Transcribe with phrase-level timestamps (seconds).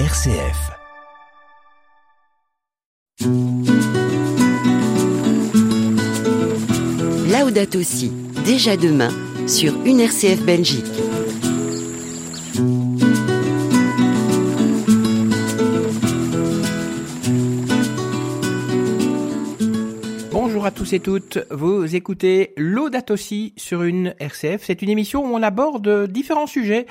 [0.00, 0.72] RCF.
[7.30, 8.10] Laudato Si,
[8.44, 9.10] déjà demain,
[9.46, 10.82] sur une RCF Belgique.
[20.84, 24.64] Tous et toutes, vous écoutez Laudato Si sur une RCF.
[24.64, 26.84] C'est une émission où on aborde différents sujets,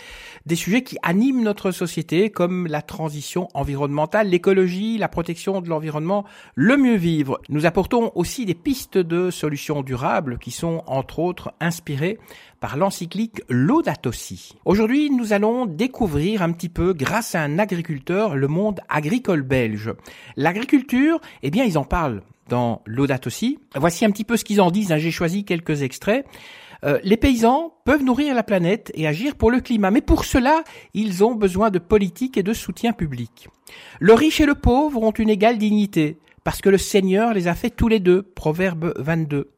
[0.47, 6.25] des sujets qui animent notre société comme la transition environnementale, l'écologie, la protection de l'environnement,
[6.55, 7.39] le mieux vivre.
[7.49, 12.17] Nous apportons aussi des pistes de solutions durables qui sont entre autres inspirées
[12.59, 14.53] par l'encyclique Laudato Si.
[14.65, 19.93] Aujourd'hui, nous allons découvrir un petit peu, grâce à un agriculteur, le monde agricole belge.
[20.35, 23.59] L'agriculture, eh bien, ils en parlent dans Laudato Si.
[23.75, 24.91] Voici un petit peu ce qu'ils en disent.
[24.91, 24.97] hein.
[24.97, 26.25] J'ai choisi quelques extraits.
[26.83, 30.63] Euh, les paysans peuvent nourrir la planète et agir pour le climat, mais pour cela,
[30.93, 33.47] ils ont besoin de politique et de soutien public.
[33.99, 37.55] Le riche et le pauvre ont une égale dignité, parce que le Seigneur les a
[37.55, 38.21] fait tous les deux.
[38.21, 39.51] Proverbe 22.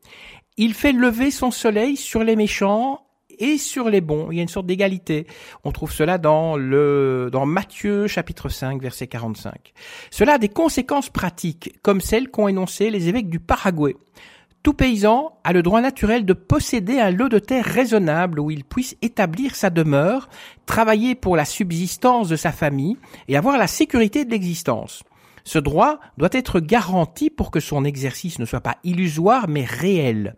[0.58, 3.02] Il fait lever son soleil sur les méchants
[3.40, 4.30] et sur les bons.
[4.32, 5.28] Il y a une sorte d'égalité.
[5.64, 9.74] On trouve cela dans le, dans Matthieu chapitre 5 verset 45.
[10.12, 13.96] Cela a des conséquences pratiques, comme celles qu'ont énoncées les évêques du Paraguay.
[14.66, 18.64] Tout paysan a le droit naturel de posséder un lot de terre raisonnable où il
[18.64, 20.28] puisse établir sa demeure,
[20.66, 25.04] travailler pour la subsistance de sa famille et avoir la sécurité de l'existence.
[25.44, 30.36] Ce droit doit être garanti pour que son exercice ne soit pas illusoire mais réel.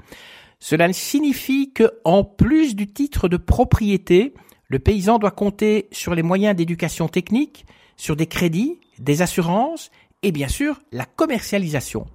[0.59, 4.33] Cela signifie que, en plus du titre de propriété,
[4.67, 9.91] le paysan doit compter sur les moyens d'éducation technique, sur des crédits, des assurances
[10.23, 12.05] et bien sûr la commercialisation.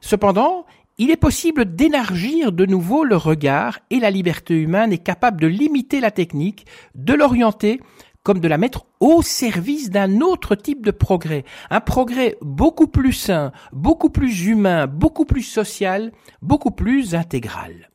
[0.00, 0.66] Cependant,
[0.98, 5.46] il est possible d'élargir de nouveau le regard et la liberté humaine est capable de
[5.46, 7.80] limiter la technique, de l'orienter
[8.24, 13.12] comme de la mettre au service d'un autre type de progrès, un progrès beaucoup plus
[13.12, 16.10] sain, beaucoup plus humain, beaucoup plus social,
[16.42, 17.90] beaucoup plus intégral.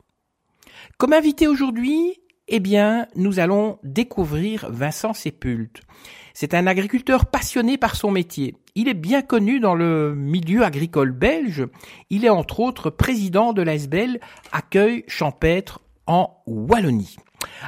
[0.97, 5.81] Comme invité aujourd'hui, eh bien, nous allons découvrir Vincent Sépulte.
[6.33, 8.55] C'est un agriculteur passionné par son métier.
[8.75, 11.65] Il est bien connu dans le milieu agricole belge.
[12.09, 14.19] Il est entre autres président de l'ASBEL
[14.51, 17.17] Accueil Champêtre en Wallonie.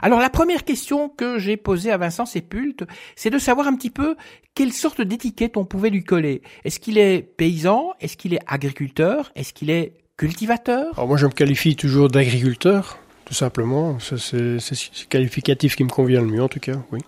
[0.01, 2.83] Alors la première question que j'ai posée à Vincent Sépulte,
[3.15, 4.15] c'est de savoir un petit peu
[4.55, 6.41] quelle sorte d'étiquette on pouvait lui coller.
[6.65, 7.93] Est-ce qu'il est paysan?
[7.99, 9.31] Est-ce qu'il est agriculteur?
[9.35, 10.93] Est-ce qu'il est cultivateur?
[10.97, 13.97] Alors moi, je me qualifie toujours d'agriculteur, tout simplement.
[13.99, 16.99] C'est ce qualificatif qui me convient le mieux, en tout cas, oui.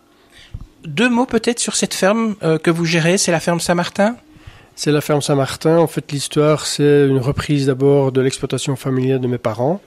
[0.85, 4.17] Deux mots peut-être sur cette ferme euh, que vous gérez, c'est la ferme Saint-Martin?
[4.75, 5.77] C'est la ferme Saint-Martin.
[5.77, 9.81] En fait, l'histoire, c'est une reprise d'abord de l'exploitation familiale de mes parents.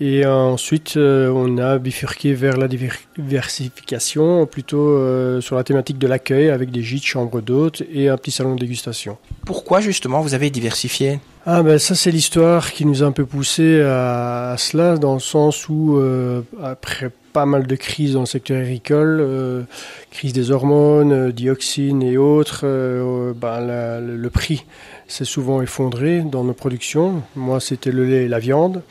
[0.00, 5.98] Et ensuite, euh, on a bifurqué vers la diver- diversification, plutôt euh, sur la thématique
[5.98, 9.18] de l'accueil, avec des gîtes, chambres d'hôtes et un petit salon de dégustation.
[9.44, 11.20] Pourquoi justement vous avez diversifié?
[11.44, 15.14] Ah ben ça c'est l'histoire qui nous a un peu poussé à, à cela dans
[15.14, 19.62] le sens où euh, après pas mal de crises dans le secteur agricole, euh,
[20.10, 24.64] crise des hormones, euh, dioxines et autres, euh, ben, le, prix
[25.08, 27.22] s'est souvent effondré dans nos productions.
[27.36, 28.82] Moi c'était le lait et la viande.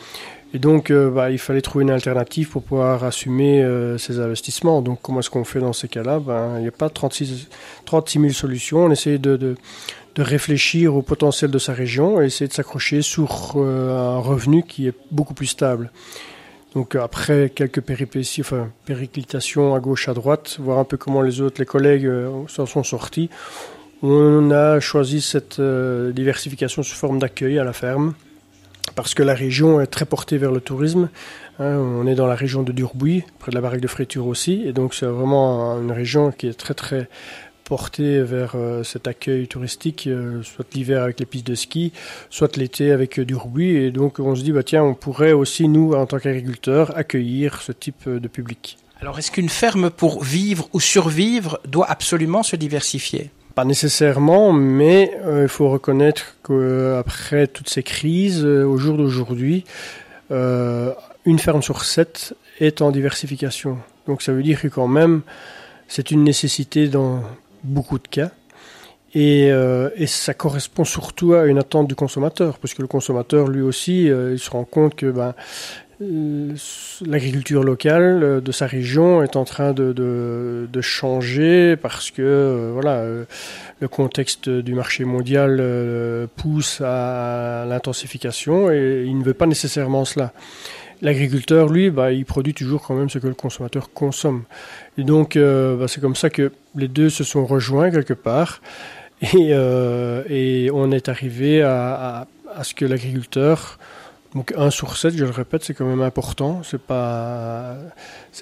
[0.54, 3.64] Et donc, bah, il fallait trouver une alternative pour pouvoir assumer
[4.00, 4.82] ces investissements.
[4.82, 6.20] Donc, comment est-ce qu'on fait dans ces cas-là?
[6.20, 7.50] Ben, Il n'y a pas 36,
[7.86, 8.86] 36 000 solutions.
[8.86, 9.56] On essaie de, de,
[10.18, 14.96] réfléchir au potentiel de sa région et essayer de s'accrocher sur un revenu qui est
[15.12, 15.92] beaucoup plus stable.
[16.76, 21.22] Donc euh, après quelques péripéties, enfin périclitations à gauche, à droite, voir un peu comment
[21.22, 23.30] les autres, les collègues euh, s'en sont sortis,
[24.02, 28.14] on a choisi cette euh, diversification sous forme d'accueil à la ferme
[28.96, 31.10] parce que la région est très portée vers le tourisme.
[31.60, 34.64] Hein, on est dans la région de Durbuy, près de la baraque de Fréture aussi,
[34.66, 37.10] et donc c'est vraiment une région qui est très très
[37.70, 41.94] portée vers euh, cet accueil touristique, euh, soit l'hiver avec les pistes de ski,
[42.30, 43.78] soit l'été avec euh, Durbuy.
[43.78, 47.62] Et donc on se dit, bah, tiens, on pourrait aussi, nous, en tant qu'agriculteurs, accueillir
[47.62, 48.78] ce type de public.
[49.02, 53.32] Alors est-ce qu'une ferme pour vivre ou survivre doit absolument se diversifier?
[53.56, 59.64] Pas nécessairement, mais euh, il faut reconnaître qu'après toutes ces crises, euh, au jour d'aujourd'hui,
[60.32, 60.94] euh,
[61.26, 63.78] une ferme sur sept est en diversification.
[64.06, 65.22] Donc ça veut dire que quand même,
[65.88, 67.24] c'est une nécessité dans
[67.64, 68.32] beaucoup de cas.
[69.16, 73.48] Et, euh, et ça correspond surtout à une attente du consommateur, parce que le consommateur,
[73.48, 75.34] lui aussi, euh, il se rend compte que ben,
[76.02, 76.54] euh,
[77.06, 83.04] l'agriculture locale de sa région est en train de, changer parce que voilà,
[83.80, 85.62] le contexte du marché mondial
[86.38, 90.32] pousse à l'intensification et il ne veut pas nécessairement cela.
[91.02, 94.44] l'agriculteur, lui, bah, il produit toujours quand même ce que le consommateur consomme.
[95.00, 98.62] Et donc, euh, bah, c'est comme ça que les deux se sont rejoints quelque part.
[99.22, 102.28] Et, euh, on est arrivé à,
[102.64, 103.80] ce que l'agriculteur,
[104.36, 107.78] donc 1 sur 7, je le répète, c'est quand même important, c'est pas,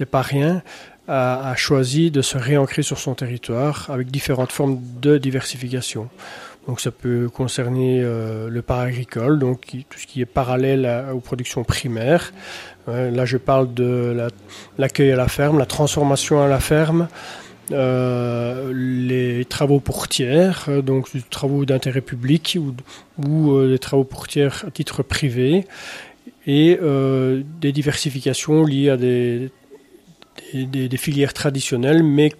[0.09, 0.63] pas rien,
[1.07, 6.09] a, choisi de se réancrer sur son territoire avec différentes formes de diversification.
[6.68, 11.16] Donc ça peut concerner euh, le paragricole, donc qui, tout ce qui est parallèle à,
[11.16, 12.34] aux productions primaires.
[12.90, 14.28] Euh, là, je parle de
[14.78, 17.08] l'accueil la, à la ferme, la transformation à la ferme,
[17.72, 19.81] euh, les travaux
[20.19, 25.66] euh, donc des travaux d'intérêt public ou, des travaux pour tiers à titre privé,
[26.46, 29.52] et des diversifications liées à des,
[30.54, 32.31] des filières traditionnelles, mais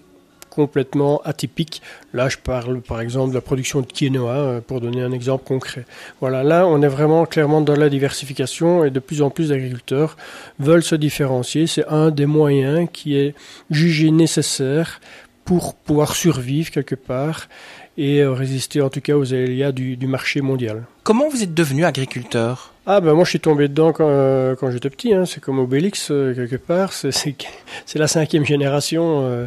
[0.62, 1.82] complètement atypique.
[2.18, 5.44] Là, je parle par exemple de la production de quinoa, euh, pour donner un exemple
[5.54, 5.86] concret.
[6.20, 10.18] Voilà, là, on est vraiment clairement dans la diversification et de plus en plus d'agriculteurs
[10.60, 11.68] veulent se différencier.
[11.68, 13.36] C'est un des moyens qui est
[13.70, 14.90] jugé nécessaire
[15.46, 17.48] pour pouvoir survivre quelque part
[17.98, 20.84] et résister en tout cas aux aléas du, du marché mondial.
[21.04, 22.74] Comment vous êtes devenu agriculteur?
[22.90, 25.26] Ah ben moi je suis tombé dedans quand, euh, quand j'étais petit, hein.
[25.26, 27.36] c'est comme Obélix euh, quelque part, c'est
[27.96, 29.26] la cinquième génération.
[29.26, 29.46] Euh,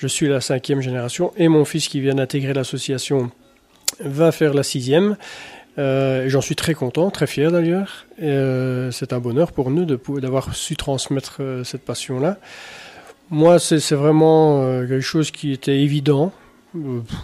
[0.00, 3.30] je suis la cinquième génération et mon fils qui vient d'intégrer l'association
[4.02, 5.18] va faire la sixième.
[5.76, 8.06] Euh, J'en suis très content, très fier d'ailleurs.
[8.22, 12.38] Euh, c'est un bonheur pour nous d'avoir su transmettre euh, cette passion-là.
[13.28, 16.32] Moi, c'est vraiment quelque chose qui était évident.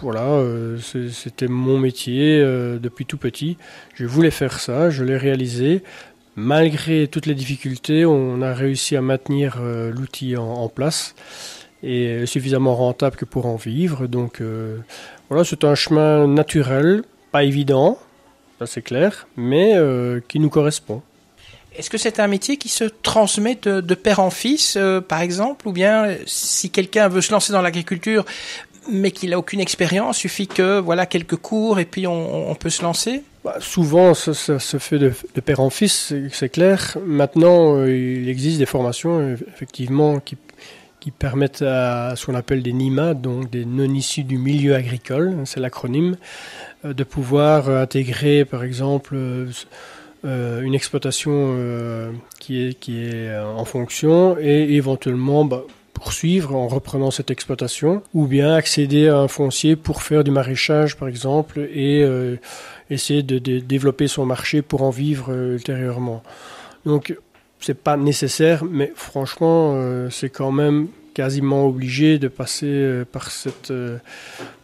[0.01, 0.41] Voilà,
[1.11, 2.39] c'était mon métier
[2.81, 3.57] depuis tout petit.
[3.93, 5.83] Je voulais faire ça, je l'ai réalisé.
[6.37, 11.13] Malgré toutes les difficultés, on a réussi à maintenir l'outil en place
[11.87, 14.07] et suffisamment rentable que pour en vivre.
[14.07, 14.77] Donc euh,
[15.29, 17.97] voilà, c'est un chemin naturel, pas évident,
[18.59, 21.01] ça c'est clair, mais euh, qui nous correspond.
[21.77, 25.21] Est-ce que c'est un métier qui se transmet de, de père en fils, euh, par
[25.21, 28.25] exemple, ou bien si quelqu'un veut se lancer dans l'agriculture,
[28.89, 32.69] mais qu'il n'a aucune expérience, suffit que voilà quelques cours et puis on, on peut
[32.69, 33.23] se lancer?
[33.45, 36.97] Bah, Souvent, ça, ça, se fait de, de père en fils, c'est clair.
[37.05, 40.35] Maintenant, euh, il existe des formations, effectivement, qui
[40.99, 45.35] qui permettent à ce qu'on appelle des NIMA, donc des non issus du milieu agricole,
[45.45, 46.17] c'est l'acronyme,
[46.85, 53.65] euh, de pouvoir intégrer par exemple euh, une exploitation euh, qui, est, qui est en
[53.65, 55.63] fonction et éventuellement bah,
[55.97, 60.95] poursuivre en reprenant cette exploitation ou bien accéder à un foncier pour faire du maraîchage
[60.95, 62.35] par exemple et euh,
[62.91, 66.21] essayer de, développer son marché pour en vivre euh, ultérieurement.
[66.85, 67.17] Donc
[67.59, 73.31] c'est pas nécessaire, mais franchement, euh, c'est quand même quasiment obligé de passer euh, par
[73.31, 73.97] cette, euh,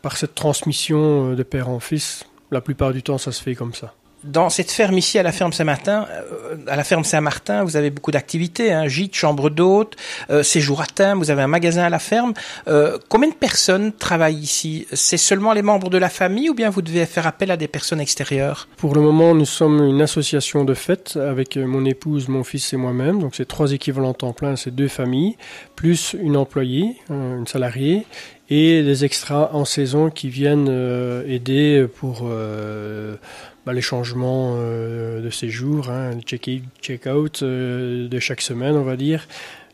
[0.01, 2.25] par cette transmission de père en fils.
[2.51, 3.93] La plupart du temps, ça se fait comme ça
[4.23, 7.89] dans cette ferme ici à la ferme Saint-Martin, euh, à la ferme Saint-Martin, vous avez
[7.89, 9.95] beaucoup d'activités, hein, gîte, chambre d'hôte,
[10.29, 12.33] euh, séjour à thème, vous avez un magasin à la ferme.
[12.67, 14.87] Euh, combien de personnes travaillent ici?
[14.93, 17.67] C'est seulement les membres de la famille ou bien vous devez faire appel à des
[17.67, 18.67] personnes extérieures?
[18.77, 22.77] Pour le moment, nous sommes une association de fête avec mon épouse, mon fils et
[22.77, 23.19] moi-même.
[23.19, 25.37] Donc c'est trois équivalents temps plein, c'est deux familles,
[25.75, 28.05] plus une employée, une salariée
[28.49, 33.15] et des extras en saison qui viennent euh, aider pour euh,
[33.65, 38.97] bah, les changements euh, de séjour, hein, check-in, check-out euh, de chaque semaine, on va
[38.97, 39.27] dire.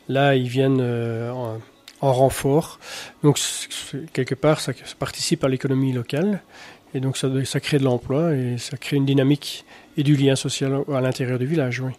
[0.07, 1.59] Là, ils viennent euh, en,
[2.01, 2.79] en, renfort.
[3.23, 3.39] Donc,
[4.13, 6.41] quelque part, ça, participe à l'économie locale.
[6.93, 9.65] Et donc, ça, crée de l'emploi et ça crée une dynamique
[9.97, 11.91] et du lien social à l'intérieur du village, oui.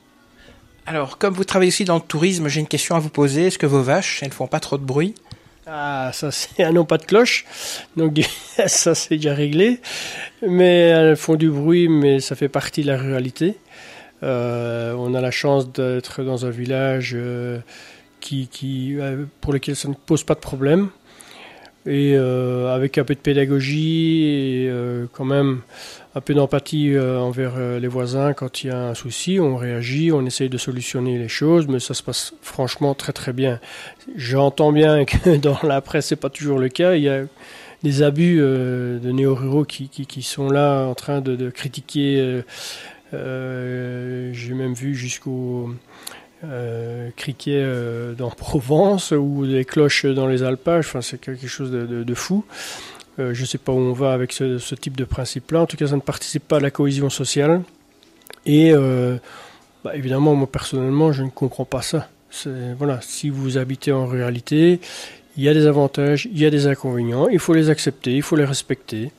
[0.87, 3.47] Alors, comme vous travaillez aussi dans le tourisme, j'ai une question à vous poser.
[3.47, 5.15] Est-ce que vos vaches, elles font pas trop de bruit?
[5.67, 7.45] Ah, ça c'est un nom pas de cloche,
[7.97, 8.19] donc
[8.67, 9.81] ça c'est déjà réglé.
[10.47, 13.57] Mais elles font du bruit, mais ça fait partie de la ruralité.
[14.23, 17.61] Euh, on a la chance d'être dans un village euh,
[18.21, 20.91] qui, qui, euh, pour lequel ça ne pose pas de problème.
[21.87, 25.63] Et euh, avec un peu de pédagogie et euh, quand même
[26.15, 30.13] un peu d'empathie euh, envers les voisins quand il y a un souci, on réagit,
[30.13, 33.61] on essaye de solutionner les choses, mais ça se passe franchement très très bien.
[34.15, 36.97] J'entends bien que dans la presse c'est pas toujours le cas.
[36.97, 37.23] Il y a
[37.83, 42.43] des abus de néo-ruraux qui, sont là en train de, critiquer.
[43.13, 45.71] J'ai même vu jusqu'au
[46.45, 47.11] euh,
[47.49, 50.87] euh, dans Provence ou des cloches dans les alpages.
[50.87, 52.45] Enfin, c'est quelque chose de, de, de fou.
[53.19, 55.61] Euh, je ne sais pas où on va avec ce, ce type de principe-là.
[55.61, 57.63] En tout cas, ça ne participe pas à la cohésion sociale.
[58.47, 59.17] Et euh,
[59.85, 62.09] bah, évidemment, moi personnellement, je ne comprends pas ça.
[62.79, 64.81] Voilà, si vous habitez en ruralité,
[65.37, 67.29] il y a des avantages, il y a des inconvénients.
[67.29, 69.11] Il faut les accepter, il faut les respecter.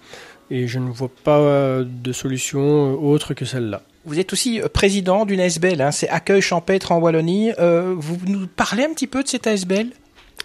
[0.49, 3.81] Et je ne vois pas de solution autre que celle-là.
[4.05, 7.51] Vous êtes aussi président d'une ASBL, hein, c'est Accueil Champêtre en Wallonie.
[7.59, 9.87] Euh, vous nous parlez un petit peu de cette ASBL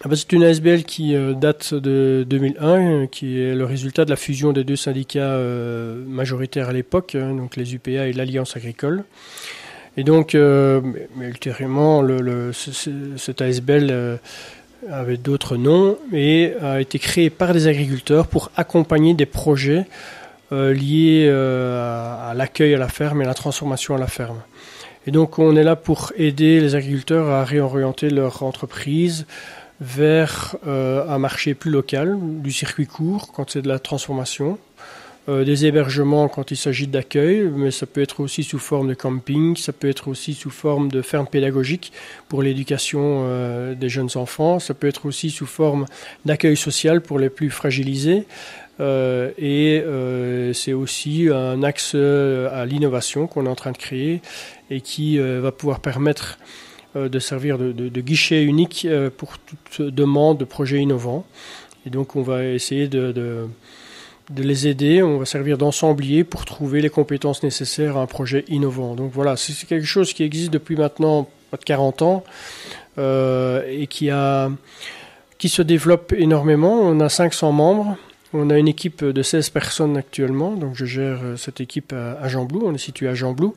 [0.03, 4.11] ah bah, c'est une ASBL qui euh, date de 2001, qui est le résultat de
[4.11, 8.55] la fusion des deux syndicats euh, majoritaires à l'époque, hein, donc les UPA et l'Alliance
[8.55, 9.05] agricole.
[9.97, 10.81] Et donc, euh,
[11.19, 12.05] ultérieurement,
[12.53, 14.19] cette ASBL
[14.91, 19.87] avait d'autres noms et a été créé par des agriculteurs pour accompagner des projets
[20.51, 24.41] liés à, à l'accueil à la ferme et à la transformation à la ferme.
[25.05, 29.25] Et donc, on est là pour aider les agriculteurs à réorienter leur entreprise,
[29.79, 34.57] vers euh, un marché plus local, du circuit court quand c'est de la transformation,
[35.29, 38.93] euh, des hébergements quand il s'agit d'accueil, mais ça peut être aussi sous forme de
[38.93, 41.91] camping, ça peut être aussi sous forme de ferme pédagogique
[42.27, 45.85] pour l'éducation euh, des jeunes enfants, ça peut être aussi sous forme
[46.25, 48.25] d'accueil social pour les plus fragilisés.
[48.79, 49.83] Et
[50.53, 54.21] c'est aussi un axe à l'innovation qu'on est en train de créer
[54.69, 56.37] et qui va pouvoir permettre
[56.97, 61.25] euh, de servir de, guichet unique euh, pour toute demande de projets innovants.
[61.85, 63.47] Et donc on va essayer de,
[64.35, 68.95] les aider, on va servir d'ensemblier pour trouver les compétences nécessaires à un projet innovant.
[68.95, 72.23] Donc voilà, c'est quelque chose qui existe depuis maintenant pas de 40 ans
[72.97, 74.49] euh, et qui, a,
[75.37, 76.79] qui se développe énormément.
[76.81, 77.97] On a 500 membres.
[78.33, 82.63] On a une équipe de 16 personnes actuellement, donc je gère cette équipe à, Jean-Blou,
[82.65, 83.55] on est situé à Jean-Blou.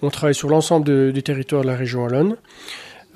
[0.00, 2.36] On travaille sur l'ensemble du territoire de la région Wallonne.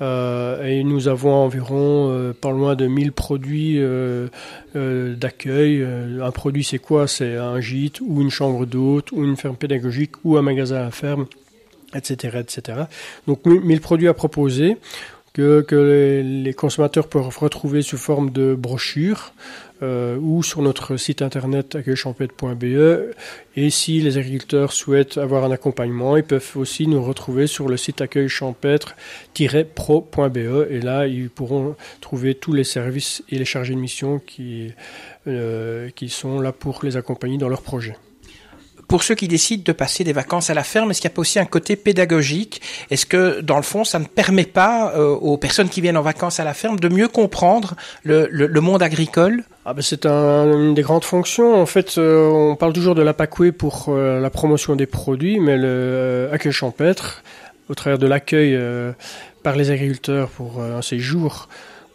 [0.01, 4.27] Euh, et nous avons environ euh, pas loin de 1000 produits euh,
[4.75, 5.85] euh, d'accueil.
[6.21, 7.07] Un produit, c'est quoi?
[7.07, 10.91] C'est un gîte ou une chambre d'hôte ou une ferme pédagogique ou un magasin à
[10.91, 11.25] ferme,
[11.95, 12.39] etc.
[12.39, 12.81] etc.
[13.27, 14.77] Donc 1000 produits à proposer
[15.33, 19.33] que les consommateurs peuvent retrouver sous forme de brochures
[19.83, 23.13] euh, ou sur notre site internet accueilchampêtre.be.
[23.55, 27.77] Et si les agriculteurs souhaitent avoir un accompagnement, ils peuvent aussi nous retrouver sur le
[27.77, 30.67] site accueilchampêtre-pro.be.
[30.69, 34.73] Et là, ils pourront trouver tous les services et les chargés de mission qui,
[35.27, 37.95] euh, qui sont là pour les accompagner dans leur projet
[38.87, 41.15] pour ceux qui décident de passer des vacances à la ferme, est-ce qu'il y a
[41.15, 42.61] pas aussi un côté pédagogique?
[42.89, 46.01] Est-ce que, dans le fond, ça ne permet pas euh, aux personnes qui viennent en
[46.01, 49.43] vacances à la ferme de mieux comprendre le, monde agricole?
[49.65, 51.61] Ah ben c'est un, une des grandes fonctions.
[51.61, 55.39] En fait, euh, on parle toujours de la PACUE pour euh, la promotion des produits,
[55.39, 57.23] mais le accueil champêtre,
[57.69, 58.57] au travers de l'accueil
[59.43, 61.49] par les agriculteurs pour un séjour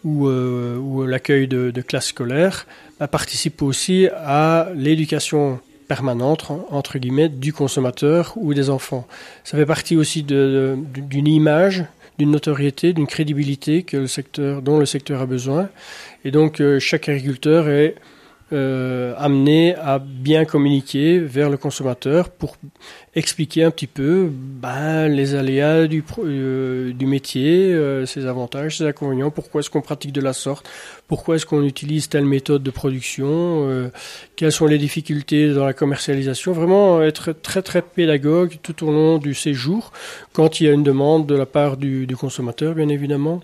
[0.05, 2.67] ou, ou l'accueil de, de classes scolaires,
[3.01, 5.59] bah, participe aussi à l'éducation
[5.93, 9.07] permanente, entre guillemets, du consommateur ou des enfants.
[9.45, 11.85] Ça fait partie aussi d'une image,
[12.19, 15.69] d'une notoriété, d'une crédibilité que le secteur, dont le secteur a besoin.
[16.25, 17.97] Et donc, euh, chaque agriculteur est
[18.53, 22.57] euh, amené à bien communiquer vers le consommateur pour
[23.15, 28.87] expliquer un petit peu ben, les aléas du, euh, du métier, euh, ses avantages, ses
[28.87, 30.69] inconvénients, pourquoi est-ce qu'on pratique de la sorte,
[31.09, 33.29] pourquoi est-ce qu'on utilise telle méthode de production,
[33.69, 33.91] euh,
[34.37, 39.19] quelles sont les difficultés dans la commercialisation, vraiment être très très pédagogue tout au long
[39.19, 39.93] du séjour
[40.33, 43.41] quand il y a une demande de la part du, du consommateur bien évidemment.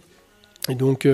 [0.70, 1.06] Et donc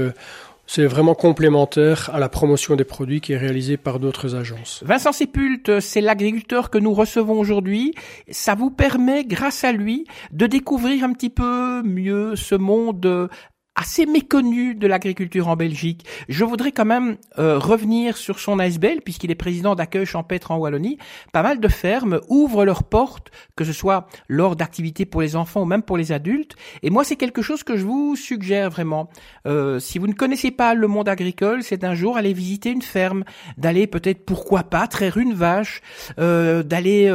[0.66, 4.82] c'est vraiment complémentaire à la promotion des produits qui est réalisée par d'autres agences.
[4.86, 7.94] Vincent Sépulte, c'est l'agriculteur que nous recevons aujourd'hui.
[8.30, 13.28] Ça vous permet, grâce à lui, de découvrir un petit peu mieux ce monde
[13.76, 16.06] assez méconnu de l'agriculture en Belgique.
[16.28, 20.58] Je voudrais quand même euh, revenir sur son ASBL, puisqu'il est président d'accueil champêtre en
[20.58, 20.98] Wallonie.
[21.32, 25.62] Pas mal de fermes ouvrent leurs portes, que ce soit lors d'activités pour les enfants
[25.62, 26.54] ou même pour les adultes.
[26.82, 29.10] Et moi, c'est quelque chose que je vous suggère vraiment.
[29.46, 32.82] Euh, si vous ne connaissez pas le monde agricole, c'est un jour aller visiter une
[32.82, 33.24] ferme,
[33.58, 35.80] d'aller peut-être, pourquoi pas, traire une vache,
[36.18, 37.10] euh, d'aller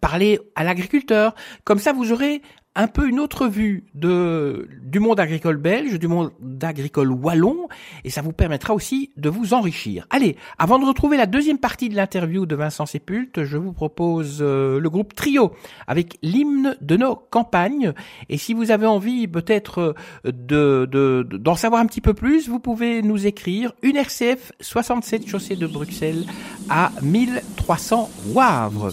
[0.00, 1.34] parler à l'agriculteur.
[1.64, 2.42] Comme ça, vous aurez
[2.74, 7.68] un peu une autre vue de, du monde agricole belge, du monde agricole wallon,
[8.04, 10.06] et ça vous permettra aussi de vous enrichir.
[10.10, 14.38] Allez, avant de retrouver la deuxième partie de l'interview de Vincent Sépulte, je vous propose
[14.40, 15.52] euh, le groupe Trio
[15.86, 17.92] avec l'hymne de nos campagnes.
[18.30, 22.58] Et si vous avez envie peut-être euh, de, d'en savoir un petit peu plus, vous
[22.58, 26.24] pouvez nous écrire une RCF 67 chaussée de Bruxelles
[26.70, 28.92] à 1300 Wavre.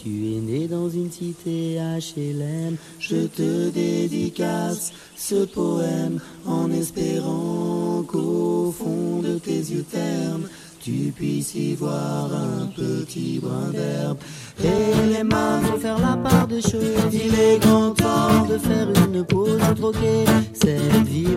[3.72, 10.48] Dédicace ce poème en espérant qu'au fond de tes yeux ternes,
[10.82, 14.18] tu puisses y voir un petit brin d'herbe.
[14.64, 17.12] Et les mains vont faire la part des choses.
[17.12, 21.36] Il est grand temps de faire une pause, troquer cette vie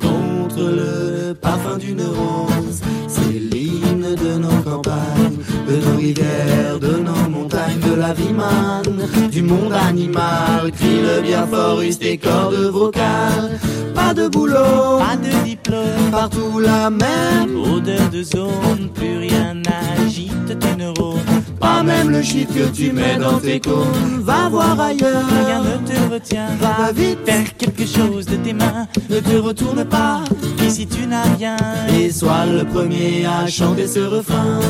[0.00, 2.80] contre le parfum d'une rose.
[3.08, 5.33] C'est l'hymne de nos campagnes,
[5.66, 11.22] de nos rivières, de nos montagnes, de la vie manne, du monde animal, crie le
[11.22, 13.58] bien fort, use tes cordes vocales.
[13.94, 20.58] Pas de boulot, pas de diplôme, partout la même odeur de zone, plus rien n'agite
[20.58, 21.43] tes neurones.
[21.60, 24.20] Pas même le chiffre que tu mets dans tes cônes.
[24.20, 26.48] Va voir ailleurs, rien ne te retient.
[26.60, 28.86] Va vite faire quelque chose de tes mains.
[29.10, 30.24] Ne te retourne pas,
[30.66, 31.56] ici tu n'as rien.
[31.98, 34.60] Et sois le premier à chanter ce refrain.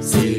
[0.00, 0.38] C'est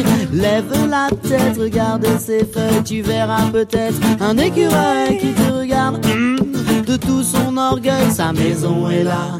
[0.33, 6.01] Lève la tête, regarde ses feuilles, tu verras peut-être un écureuil qui te regarde
[6.87, 8.09] de tout son orgueil.
[8.11, 9.39] Sa maison est là,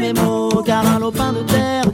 [0.01, 0.63] mes mots.
[0.63, 1.91] Car un lopin de terre,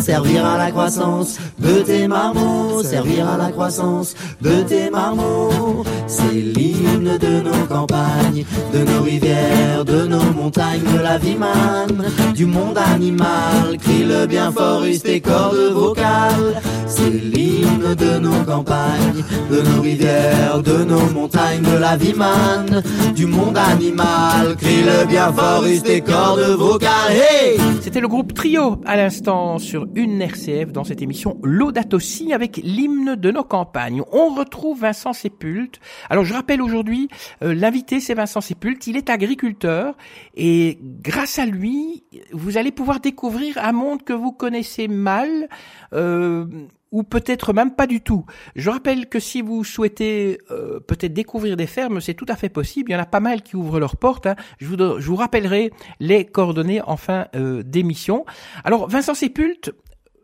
[0.00, 2.82] servira à la croissance de tes marmots.
[2.82, 5.84] Servira à la croissance de tes marmots.
[6.06, 12.04] C'est l'hymne de nos campagnes, de nos rivières, de nos montagnes, de la vie manne,
[12.34, 13.78] du monde animal.
[13.80, 16.60] Crie le bien fort, use tes cordes vocales.
[16.86, 22.82] C'est l'hymne de nos campagnes, de nos rivières, de nos montagnes, de la vie manne,
[23.14, 24.56] du monde animal.
[24.58, 26.90] Crie le bien fort, use tes cordes vocales.
[27.10, 32.32] Hey C'était le groupe Trio à l'instant sur une RCF dans cette émission L'Audate aussi
[32.32, 34.02] avec l'hymne de nos campagnes.
[34.12, 35.80] On retrouve Vincent Sépulte.
[36.08, 37.08] Alors je rappelle aujourd'hui,
[37.42, 39.96] euh, l'invité c'est Vincent Sépulte, il est agriculteur
[40.34, 45.48] et grâce à lui, vous allez pouvoir découvrir un monde que vous connaissez mal.
[45.92, 46.46] Euh,
[46.94, 48.24] ou peut-être même pas du tout.
[48.54, 52.48] Je rappelle que si vous souhaitez euh, peut-être découvrir des fermes, c'est tout à fait
[52.48, 52.92] possible.
[52.92, 54.26] Il y en a pas mal qui ouvrent leurs portes.
[54.26, 54.36] Hein.
[54.60, 58.24] Je, vous, je, vous, rappellerai les coordonnées en fin euh, d'émission.
[58.62, 59.72] Alors, Vincent Sépulte,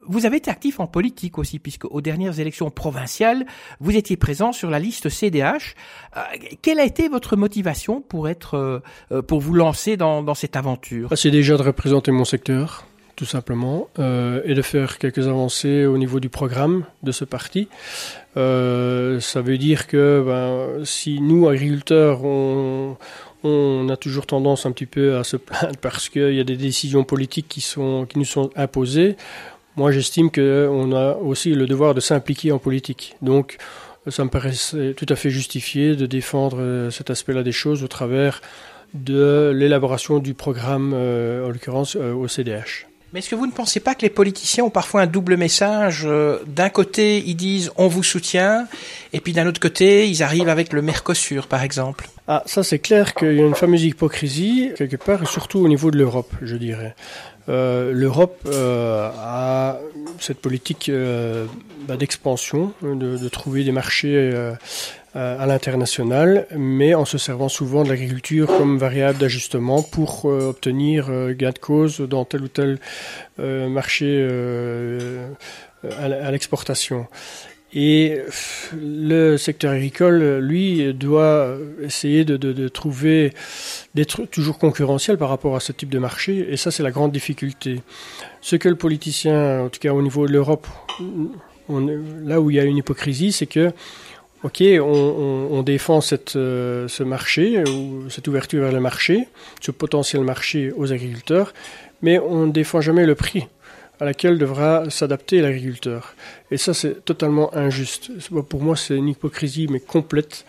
[0.06, 3.46] vous avez été actif en politique aussi, puisque aux dernières élections provinciales,
[3.80, 5.74] vous étiez présent sur la liste CDH.
[6.16, 6.20] Euh,
[6.62, 11.09] quelle a été votre motivation pour être, euh, pour vous lancer dans, dans cette aventure?
[11.11, 12.87] Ah, C'est déjà de représenter mon secteur
[13.20, 17.68] tout simplement, euh, et de faire quelques avancées au niveau du programme de ce parti.
[18.38, 22.96] Euh, ça veut dire que ben, si nous, agriculteurs, on,
[23.44, 26.56] on a toujours tendance un petit peu à se plaindre parce qu'il y a des
[26.56, 29.16] décisions politiques qui, sont, qui nous sont imposées,
[29.76, 33.16] moi j'estime qu'on a aussi le devoir de s'impliquer en politique.
[33.20, 33.59] Donc
[34.09, 34.54] ça me paraît
[34.96, 38.40] tout à fait justifié de défendre cet aspect-là des choses au travers
[38.94, 42.89] de l'élaboration du programme, euh, en l'occurrence euh, au CDH.
[43.12, 46.05] Mais est-ce que vous ne pensez pas que les politiciens ont parfois un double message
[46.07, 48.68] euh, D'un côté, ils disent on vous soutient,
[49.12, 52.09] et puis d'un autre côté, ils arrivent avec le Mercosur, par exemple?
[52.29, 55.66] Ah, ça c'est clair qu'il y a une fameuse hypocrisie quelque part, et surtout au
[55.66, 56.94] niveau de l'Europe, je dirais.
[57.49, 59.79] Euh, L'Europe euh, a
[60.20, 60.88] cette politique
[61.88, 64.31] bah, d'expansion, de, trouver des marchés
[65.14, 71.07] à l'international, mais en se servant souvent de l'agriculture comme variable d'ajustement pour euh, obtenir
[71.11, 72.79] euh, gain de cause dans tel ou tel
[73.40, 74.07] euh, marché
[75.99, 77.07] à l'exportation.
[77.73, 78.18] Et
[78.75, 83.33] le secteur agricole, lui, doit essayer de, de, de trouver,
[83.94, 86.53] d'être toujours concurrentiel par rapport à ce type de marché.
[86.53, 87.81] Et ça, c'est la grande difficulté.
[88.40, 90.66] Ce que le politicien, en tout cas au niveau de l'Europe,
[92.25, 93.73] là où il y a une hypocrisie, c'est que
[94.42, 99.29] Ok, on, défend cette, euh, ce marché, ou cette ouverture vers le marché,
[99.61, 101.53] ce potentiel marché aux agriculteurs,
[102.00, 103.46] mais on ne défend jamais le prix
[104.00, 106.14] à laquelle devra s'adapter l'agriculteur.
[106.50, 108.11] Et ça, c'est totalement injuste.
[108.48, 110.46] Pour moi, c'est une hypocrisie, mais complète.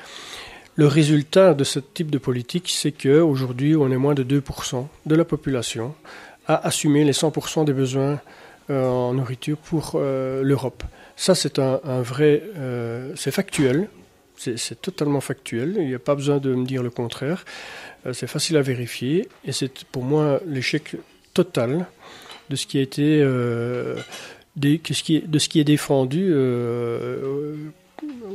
[0.76, 5.16] Le résultat de ce type de politique, c'est qu'aujourd'hui, on est moins de 2% de
[5.16, 5.94] la population
[6.48, 8.22] à assumer les 100% des besoins
[8.70, 10.84] euh, en nourriture pour euh, l'Europe.
[11.22, 13.88] Ça, c'est un, vrai, euh, c'est factuel,
[14.38, 15.76] c'est totalement factuel.
[15.78, 17.46] Il n'y a pas besoin de me dire le contraire.
[18.08, 20.96] Euh, c'est facile à vérifier et c'est pour moi l'échec
[21.36, 21.86] total
[22.50, 23.98] de ce qui a été, euh,
[24.64, 26.34] est- de ce qui est défendu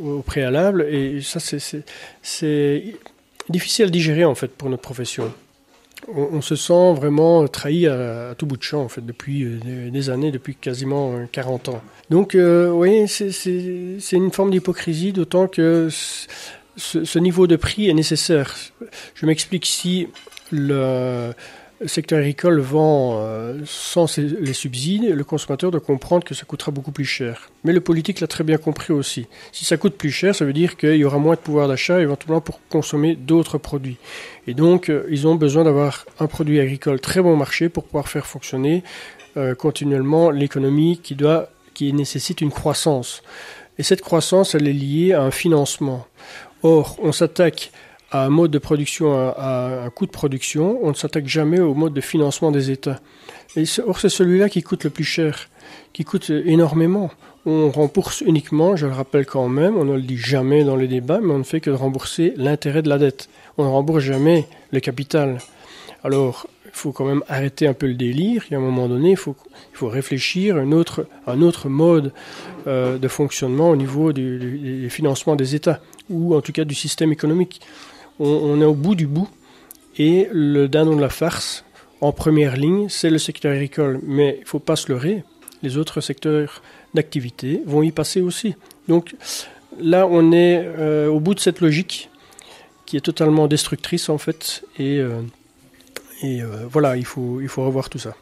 [0.00, 0.86] au préalable.
[0.88, 1.40] Et ça,
[2.22, 2.84] c'est
[3.48, 5.34] difficile à digérer en fait pour notre profession.
[6.14, 10.10] On, se sent vraiment trahi à, tout bout de champ en fait depuis euh, des,
[10.10, 11.82] années, depuis quasiment euh, 40 ans.
[12.10, 17.94] Donc euh, oui, c'est- une forme d'hypocrisie, d'autant que ce, ce niveau de prix est
[17.94, 18.54] nécessaire.
[19.14, 20.08] Je m'explique si
[20.52, 21.32] le
[21.84, 26.92] secteur agricole vend euh, sans les subsides, le consommateur doit comprendre que ça coûtera beaucoup
[26.92, 27.50] plus cher.
[27.64, 29.26] Mais le politique l'a très bien compris aussi.
[29.52, 32.00] Si ça coûte plus cher, ça veut dire qu'il y aura moins de pouvoir d'achat
[32.00, 33.98] éventuellement pour consommer d'autres produits.
[34.46, 38.08] Et donc, euh, ils ont besoin d'avoir un produit agricole très bon marché pour pouvoir
[38.08, 38.82] faire fonctionner
[39.36, 43.22] euh, continuellement l'économie qui doit, qui nécessite une croissance.
[43.78, 46.06] Et cette croissance, elle est liée à un financement.
[46.62, 47.70] Or, on s'attaque
[48.10, 51.74] à un mode de production, à, un coût de production, on ne s'attaque jamais au
[51.74, 53.00] mode de financement des États.
[53.86, 55.48] Or, c'est celui-là qui coûte le plus cher,
[55.92, 57.10] qui coûte énormément.
[57.46, 60.88] On rembourse uniquement, je le rappelle quand même, on ne le dit jamais dans les
[60.88, 63.28] débats, mais on ne fait que rembourser l'intérêt de la dette.
[63.56, 65.38] On ne rembourse jamais le capital.
[66.04, 68.44] Alors, il faut quand même arrêter un peu le délire.
[68.48, 69.36] Il y a un moment donné, il faut,
[69.82, 72.12] réfléchir à un autre, mode
[72.66, 76.64] euh, de fonctionnement au niveau du, du- du financement des États, ou en tout cas
[76.64, 77.60] du système économique.
[78.18, 79.28] On, est au bout du bout,
[79.98, 81.64] et le dindon de la farce,
[82.00, 84.00] en première ligne, c'est le secteur agricole.
[84.02, 85.22] Mais il ne faut pas se leurrer,
[85.62, 86.62] les autres secteurs
[86.94, 88.54] d'activité vont y passer aussi.
[88.88, 89.14] Donc
[89.78, 92.10] là, on est euh, au bout de cette logique
[92.86, 95.20] qui est totalement destructrice en fait, et, euh,
[96.24, 98.14] euh, voilà, il faut, il faut revoir tout ça.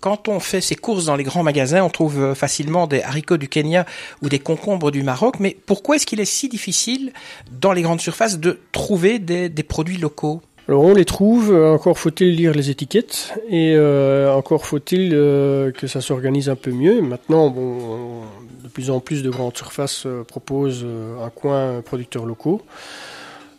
[0.00, 3.36] Quand on fait ses courses dans les grands magasins, on trouve euh, facilement des haricots
[3.36, 3.86] du Kenya
[4.22, 5.36] ou des concombres du Maroc.
[5.40, 7.12] Mais pourquoi est-ce qu'il est si difficile
[7.60, 10.40] dans les grandes surfaces de trouver des, produits locaux?
[10.68, 15.86] Alors on les trouve, euh, encore faut-il lire les étiquettes et euh, encore faut-il que
[15.86, 17.00] ça s'organise un peu mieux.
[17.02, 20.86] Maintenant, bon, on- de plus en plus de grandes surfaces proposent
[21.20, 22.62] un coin producteurs locaux.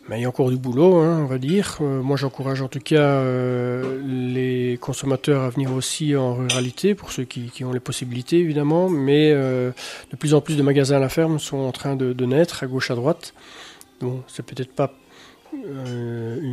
[0.08, 1.78] Mais il y a encore du boulot, hein, on va dire.
[1.80, 7.10] Euh, moi, j'encourage en tout cas euh, les consommateurs à venir aussi en ruralité, pour
[7.10, 8.90] ceux qui, ont les possibilités, évidemment.
[8.90, 9.70] Mais euh,
[10.10, 12.62] de plus en plus de magasins à la ferme sont en train de, de naître
[12.62, 13.32] à gauche, à droite.
[14.00, 14.92] Bon, c'est peut-être pas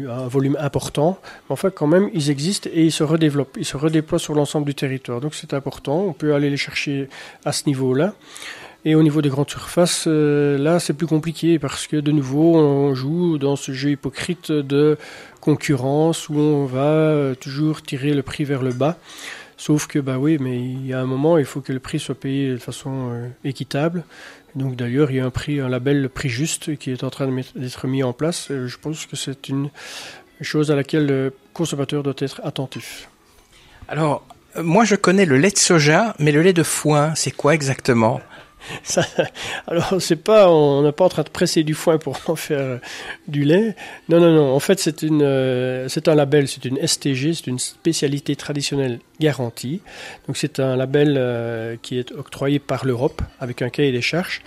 [0.08, 3.76] un volume important, mais enfin quand même ils existent et ils se redéveloppent, ils se
[3.76, 5.20] redéploient sur l'ensemble du territoire.
[5.22, 7.10] Donc c'est important, on peut aller les chercher
[7.44, 8.14] à ce niveau-là.
[8.84, 12.56] Et au niveau des grandes surfaces, euh, là c'est plus compliqué parce que de nouveau
[12.56, 14.98] on joue dans ce jeu hypocrite de
[15.39, 18.98] concurrence où on va euh, toujours tirer le prix vers le bas.
[19.56, 22.00] Sauf que bah oui, mais il y a un moment il faut que le prix
[22.00, 24.04] soit payé de façon euh, équitable.
[24.56, 27.30] Donc d'ailleurs, il y a un prix, un label prix juste qui est en train
[27.56, 28.48] d'être mis en place.
[28.50, 29.70] Je pense que c'est une
[30.41, 33.10] chose à laquelle le consommateur doit être attentif.
[33.88, 34.26] Alors,
[34.60, 38.20] moi je connais le lait de soja, mais le lait de foin, c'est quoi exactement?
[39.67, 42.60] Alors c'est pas, on n'est pas en train de presser du foin pour en faire
[42.60, 42.78] euh,
[43.28, 43.76] du lait.
[44.10, 44.54] Non, non, non.
[44.54, 49.00] En fait, c'est une, euh, c'est un label, c'est une STG, c'est une spécialité traditionnelle
[49.19, 49.82] garantie.
[50.28, 54.41] Donc c'est un label euh, qui est octroyé par l'Europe avec un cahier des charges.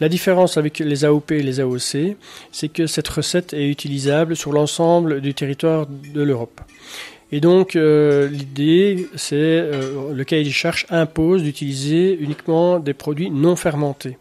[0.00, 2.16] La différence avec les AOP et les AOC,
[2.52, 6.60] c'est que cette recette est utilisable sur l'ensemble du territoire de l'Europe.
[7.32, 13.30] Et donc, euh, l'idée, c'est euh, le cahier des charges impose d'utiliser uniquement des produits
[13.30, 14.18] non fermentés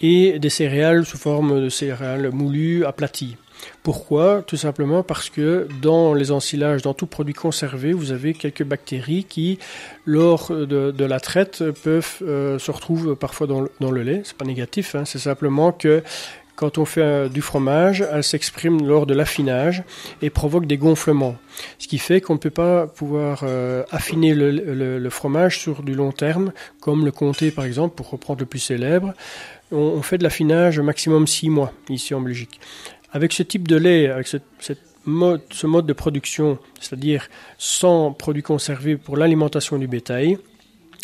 [0.00, 3.36] et des céréales sous forme de céréales moulues, aplaties.
[3.82, 4.42] Pourquoi?
[4.42, 9.24] Tout simplement parce que dans les ensilages, dans tout produit conservé, vous avez quelques bactéries
[9.24, 9.58] qui,
[10.06, 14.22] lors de, la traite, peuvent euh, se retrouver parfois dans le, dans le lait.
[14.24, 16.02] C'est pas négatif, hein, c'est simplement que
[16.56, 19.82] quand on fait euh, du fromage, elles s'expriment lors de l'affinage
[20.22, 21.36] et provoquent des gonflements.
[21.78, 26.12] Ce qui fait qu'on ne peut pas pouvoir euh, affiner le, fromage sur du long
[26.12, 29.14] terme, comme le comté par exemple, pour reprendre le plus célèbre.
[29.72, 32.60] On, fait de l'affinage maximum 6 mois ici en Belgique.
[33.12, 34.38] Avec ce type de lait, avec ce,
[35.04, 40.38] mode, ce mode de production, c'est-à-dire sans produits conservés pour l'alimentation du bétail,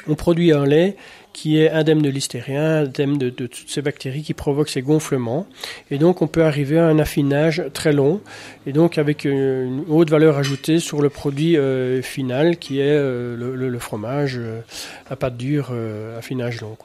[0.09, 0.97] on produit un lait
[1.33, 5.47] qui est indemne de l'hystérien, indemne de, toutes ces bactéries qui provoquent ces gonflements.
[5.91, 8.21] Et donc on peut arriver à un affinage très long,
[8.67, 13.37] et donc avec une, haute valeur ajoutée sur le produit euh, final qui est euh,
[13.37, 14.61] le, fromage euh,
[15.09, 15.73] à pâte dure,
[16.19, 16.77] affinage long.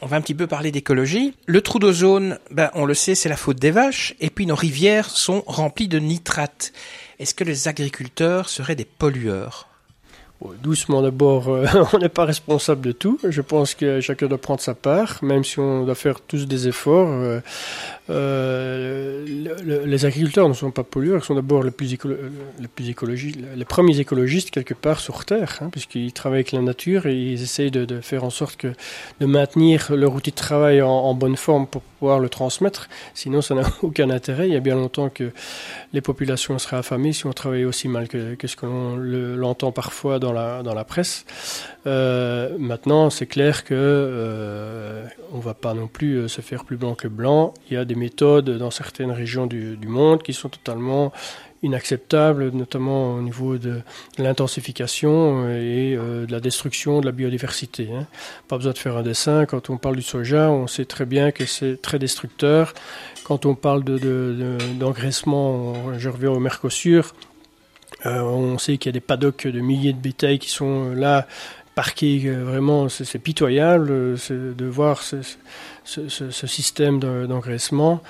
[0.00, 1.34] On va un petit peu parler d'écologie.
[1.46, 4.14] Le trou d'ozone, ben, on le sait, c'est la faute des vaches.
[4.20, 6.72] Et puis nos rivières sont remplies de nitrates.
[7.18, 9.71] Est-ce que les agriculteurs seraient des pollueurs?
[10.62, 13.18] Doucement d'abord, euh, on n'est pas responsable de tout.
[13.28, 16.68] Je pense que chacun doit prendre sa part, même si on doit faire tous des
[16.68, 17.08] efforts.
[17.10, 17.40] Euh,
[18.10, 19.24] euh,
[19.64, 21.72] le, les agriculteurs ne sont pas pollueurs, ils sont d'abord les
[23.56, 27.42] les premiers écologistes quelque part sur Terre, hein, puisqu'ils travaillent avec la nature et ils
[27.42, 31.66] essayent de, faire en sorte de maintenir leur outil de travail en, en bonne forme
[31.66, 32.88] pour pouvoir le transmettre.
[33.14, 34.48] Sinon, ça n'a aucun intérêt.
[34.48, 35.30] Il y a bien longtemps que
[35.92, 39.70] les populations seraient affamées si on travaillait aussi mal que, que ce que l'on l'entend
[39.72, 41.24] parfois dans la, presse.
[41.86, 46.76] Euh, maintenant, c'est clair que euh, on va pas non plus euh, se faire plus
[46.76, 47.54] blanc que blanc.
[47.70, 51.12] Il y a des méthodes dans certaines régions du, monde qui sont totalement
[51.62, 53.80] inacceptables, notamment au niveau de,
[54.18, 57.88] l'intensification et euh, de la destruction de la biodiversité.
[57.92, 58.06] Hein.
[58.48, 59.46] Pas besoin de faire un dessin.
[59.46, 62.74] Quand on parle du soja, on sait très bien que c'est très destructeur.
[63.24, 67.14] Quand on parle d'engraissement, de, de, je reviens au Mercosur,
[68.04, 71.26] on sait qu'il y a des paddocks de milliers de bétails qui sont là
[71.74, 72.22] parqués.
[72.26, 78.02] Euh, vraiment, c'est pitoyable de voir ce, système d'engraissement.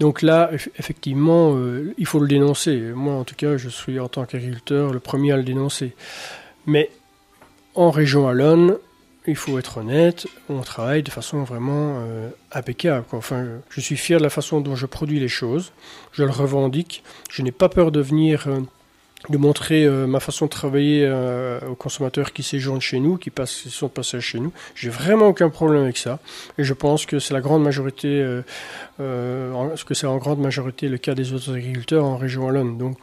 [0.00, 2.78] Donc là, effectivement, euh, il faut le dénoncer.
[2.94, 5.94] Moi, en tout cas, je suis en tant qu'agriculteur le premier à le dénoncer.
[6.66, 6.90] Mais
[7.74, 8.78] en région Wallonne,
[9.26, 13.06] il faut être honnête, on travaille de façon vraiment euh, impeccable.
[13.12, 15.72] Enfin, je suis fier de la façon dont je produis les choses.
[16.12, 17.04] Je le revendique.
[17.30, 18.60] Je n'ai pas peur de venir, euh,
[19.28, 23.30] de montrer euh, ma façon de travailler euh, aux consommateurs qui séjournent chez nous, qui,
[23.30, 24.52] passent, qui sont passage chez nous.
[24.74, 26.18] J'ai vraiment aucun problème avec ça.
[26.58, 28.42] Et je pense que c'est la grande majorité, euh,
[29.00, 32.78] euh, que c'est en grande majorité le cas des autres agriculteurs en région Wallonne.
[32.78, 32.96] Donc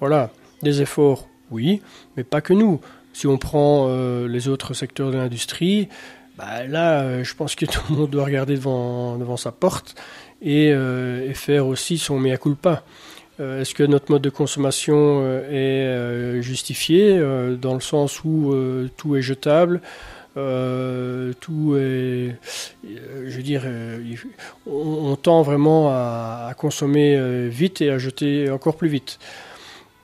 [0.00, 0.30] voilà,
[0.62, 1.82] des efforts, oui,
[2.16, 2.80] mais pas que nous.
[3.12, 3.88] Si on prend
[4.26, 5.88] les autres secteurs de l'industrie,
[6.36, 9.94] bah là, je pense que tout le monde doit regarder devant, sa porte
[10.42, 12.84] et, et faire aussi son mea culpa.
[13.38, 17.18] Euh, Est-ce que notre mode de consommation euh, est euh, justifié
[17.60, 18.54] dans le sens où
[18.96, 19.80] tout est jetable
[21.40, 22.36] tout est,
[22.84, 23.62] je veux dire,
[24.66, 29.18] on, tend vraiment à, consommer vite et à jeter encore plus vite.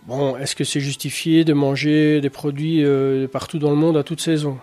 [0.06, 2.82] Bon, est-ce que c'est justifié de manger des produits
[3.30, 4.56] partout dans le monde à toute saison?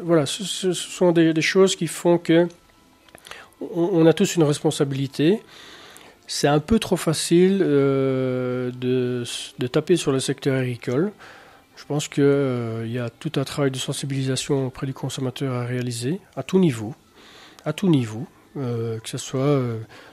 [0.00, 2.46] Voilà, ce, sont des, choses qui font que
[3.60, 5.40] on, on, a tous une responsabilité.
[6.26, 11.12] C'est un peu trop facile euh, de, taper sur le secteur agricole.
[11.76, 15.64] Je pense qu'il euh, y a tout un travail de sensibilisation auprès du consommateur à
[15.64, 16.94] réaliser, à tout niveau,
[17.64, 19.60] à tout niveau, euh, que ce soit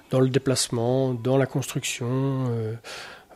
[0.10, 2.52] dans le déplacement, dans la construction,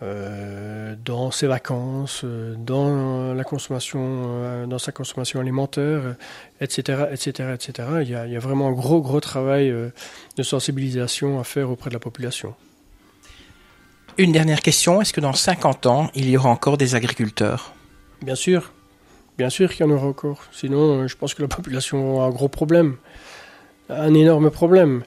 [0.01, 6.15] dans ses vacances, dans la consommation, dans sa consommation alimentaire,
[6.59, 7.87] etc., etc., etc.
[8.01, 9.73] Il y a, il y a vraiment un gros, gros travail
[10.35, 12.53] de sensibilisation à faire auprès de la population.
[14.17, 17.73] Une dernière question, est-ce que dans 50 ans, il y aura encore des agriculteurs?
[18.21, 18.71] Bien sûr,
[19.37, 20.45] bien sûr qu'il y en aura encore.
[20.53, 22.95] Sinon, je pense que la population a un gros problème,
[23.89, 25.03] un énorme problème.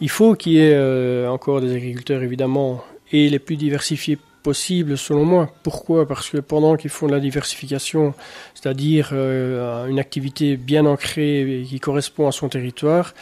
[0.00, 2.82] Il faut qu'il y ait euh, encore des agriculteurs, évidemment,
[3.12, 5.52] et les plus diversifiés possibles selon moi.
[5.62, 6.08] Pourquoi?
[6.08, 8.14] Parce que pendant qu'ils font de la diversification,
[8.54, 13.14] c'est-à-dire euh, une activité bien ancrée et qui correspond à son territoire,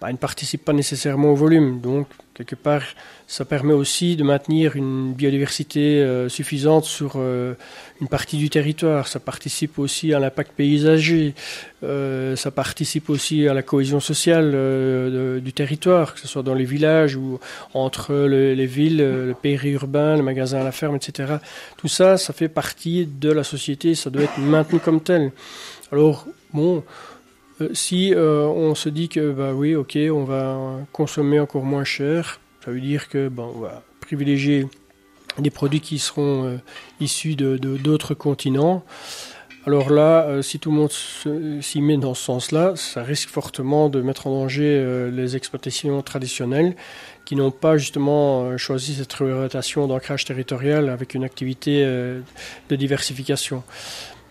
[0.00, 1.80] bah, ils ne participent pas nécessairement au volume.
[1.80, 2.82] Donc, quelque part,
[3.28, 7.54] ça permet aussi de maintenir une biodiversité euh, suffisante sur euh,
[8.00, 9.08] une partie du territoire.
[9.08, 11.34] Ça participe aussi à l'impact paysager.
[11.82, 14.52] Euh, ça participe aussi à la cohésion sociale
[15.42, 17.40] du territoire, que ce soit dans les villages ou
[17.74, 21.34] entre le, les villes, le périurbain, le magasin à la ferme, etc.
[21.76, 23.96] Tout ça, ça fait partie de la société.
[23.96, 25.32] Ça doit être maintenu comme tel.
[25.90, 26.84] Alors, bon.
[27.72, 32.72] Si on se dit que bah oui, ok, on va consommer encore moins cher, ça
[32.72, 33.68] veut dire que bon, on
[34.00, 34.66] privilégier
[35.38, 36.56] des produits qui seront euh,
[36.98, 38.84] issus de d'autres continents.
[39.66, 40.90] Alors là, euh, si tout le monde
[41.62, 46.02] s'y met dans ce sens-là, ça risque fortement de mettre en danger euh, les exploitations
[46.02, 46.74] traditionnelles
[47.24, 53.62] qui n'ont pas justement choisi cette orientation d'ancrage territorial avec une activité de diversification.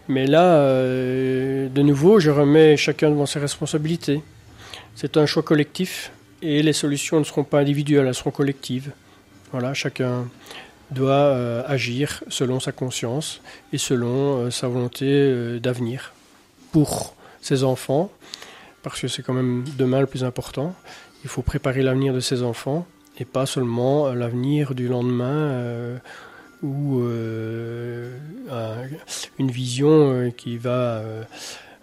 [0.08, 4.22] Mais là, de nouveau, je remets chacun devant ses responsabilités.
[4.96, 8.92] C'est un choix collectif et les solutions ne seront pas individuelles, elles seront collectives.
[9.52, 10.28] Voilà, chacun
[10.92, 13.42] doit euh, agir selon sa conscience
[13.74, 16.14] et selon euh, sa volonté euh, d'avenir
[16.72, 18.12] pour ses enfants,
[18.84, 20.76] parce que c'est quand même demain le plus important.
[21.24, 22.86] Il faut préparer l'avenir de ses enfants
[23.18, 25.98] et pas seulement l'avenir du lendemain
[26.62, 27.02] ou
[29.40, 31.02] une vision qui va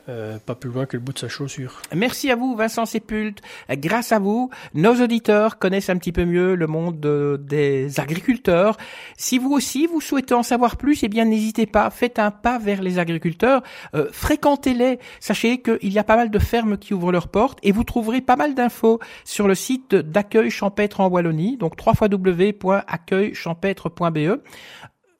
[0.08, 1.80] euh, pas plus loin que le bout de sa chaussure.
[1.94, 3.40] Merci à vous, Vincent Sépulte.
[3.70, 8.76] Grâce à vous, nos auditeurs connaissent un petit peu mieux le monde de- des agriculteurs.
[9.16, 12.58] Si vous aussi, vous souhaitez en savoir plus, eh bien, n'hésitez pas, faites un pas
[12.58, 13.62] vers les agriculteurs,
[13.94, 14.98] euh, fréquentez-les.
[15.20, 18.20] Sachez qu'il y a pas mal de fermes qui ouvrent leurs portes et vous trouverez
[18.20, 24.40] pas mal d'infos sur le site d'accueil champêtre en Wallonie, donc www.accueilchampêtre.be.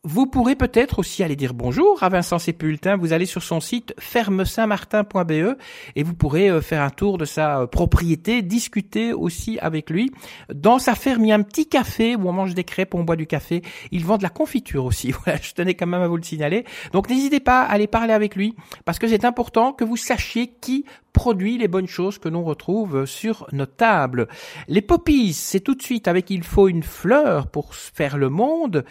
[0.05, 2.97] Vous pourrez peut-être aussi aller dire bonjour à Vincent Sépultin.
[2.97, 5.57] Vous allez sur son site fermesaintmartin.be
[5.95, 10.11] et vous pourrez euh, faire un tour de sa euh, propriété, discuter aussi avec lui.
[10.53, 13.05] Dans sa ferme, il y a un petit café où on mange des crêpes, on
[13.05, 13.63] boit du café.
[13.93, 15.13] Il vend de la confiture aussi.
[15.25, 16.65] Voilà, je tenais quand même à vous le signaler.
[16.93, 20.49] Donc n'hésitez pas à aller parler avec lui parce que c'est important que vous sachiez
[20.61, 24.29] qui produit les bonnes choses que l'on retrouve sur nos tables.
[24.69, 28.85] Les poppies, c'est tout de suite avec Il faut une fleur pour faire le monde.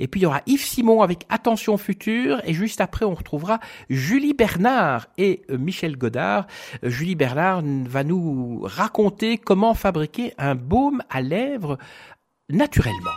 [0.00, 2.40] Et puis il y aura Yves Simon avec Attention future.
[2.44, 6.46] Et juste après, on retrouvera Julie Bernard et euh, Michel Godard.
[6.84, 11.78] Euh, Julie Bernard va nous raconter comment fabriquer un baume à lèvres
[12.48, 13.10] naturellement.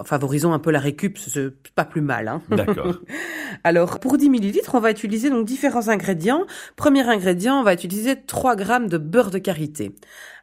[0.03, 2.27] Favorisons un peu la récup, c'est pas plus mal.
[2.27, 2.41] Hein.
[2.49, 2.95] D'accord.
[3.63, 6.45] Alors, pour 10 millilitres, on va utiliser donc différents ingrédients.
[6.75, 9.95] Premier ingrédient, on va utiliser 3 grammes de beurre de karité.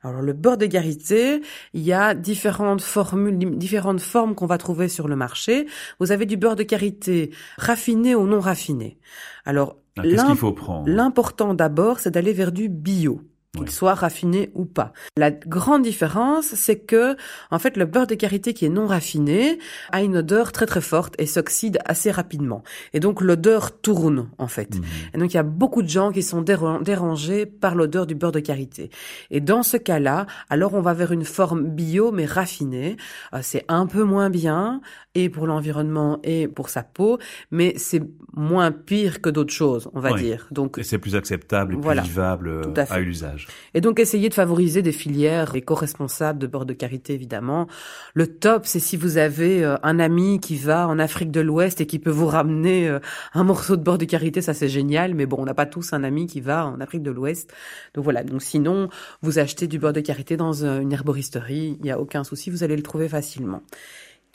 [0.02, 1.42] Alors, le beurre de karité,
[1.74, 5.66] il y a différentes formules, différentes formes qu'on va trouver sur le marché.
[6.00, 8.98] Vous avez du beurre de karité raffiné ou non raffiné.
[9.44, 10.88] Alors, Alors, Qu'est-ce l'im- qu'il faut prendre?
[10.88, 13.20] l'important d'abord, c'est d'aller vers du bio
[13.64, 14.92] qu'il soit raffiné ou pas.
[15.16, 17.16] La grande différence, c'est que,
[17.50, 19.58] en fait, le beurre de karité qui est non raffiné
[19.92, 22.62] a une odeur très très forte et s'oxyde assez rapidement.
[22.92, 24.74] Et donc, l'odeur tourne, en fait.
[24.76, 24.84] Mhm.
[25.14, 28.14] Et donc, il y a beaucoup de gens qui sont déran- dérangés par l'odeur du
[28.14, 28.90] beurre de karité.
[29.30, 32.96] Et dans ce cas-là, alors on va vers une forme bio, mais raffinée.
[33.32, 34.80] Euh, C'est un peu moins bien,
[35.14, 37.18] et pour l'environnement et pour sa peau,
[37.50, 38.02] mais c'est
[38.34, 40.22] moins pire que d'autres choses, on va Oui.
[40.22, 40.46] dire.
[40.50, 42.02] Donc, Et c'est plus acceptable et plus Voilà.
[42.02, 43.45] vivable euh, à l'usage.
[43.74, 47.66] Et donc essayer de favoriser des filières éco-responsables de beurre de karité évidemment.
[48.14, 51.80] Le top c'est si vous avez euh, un ami qui va en Afrique de l'Ouest
[51.80, 52.98] et qui peut vous ramener euh,
[53.34, 55.92] un morceau de beurre de karité, ça c'est génial, mais bon on n'a pas tous
[55.92, 57.52] un ami qui va en Afrique de l'Ouest.
[57.94, 58.88] Donc voilà, donc sinon
[59.22, 62.50] vous achetez du beurre de karité dans euh, une herboristerie, il n'y a aucun souci,
[62.50, 63.62] vous allez le trouver facilement.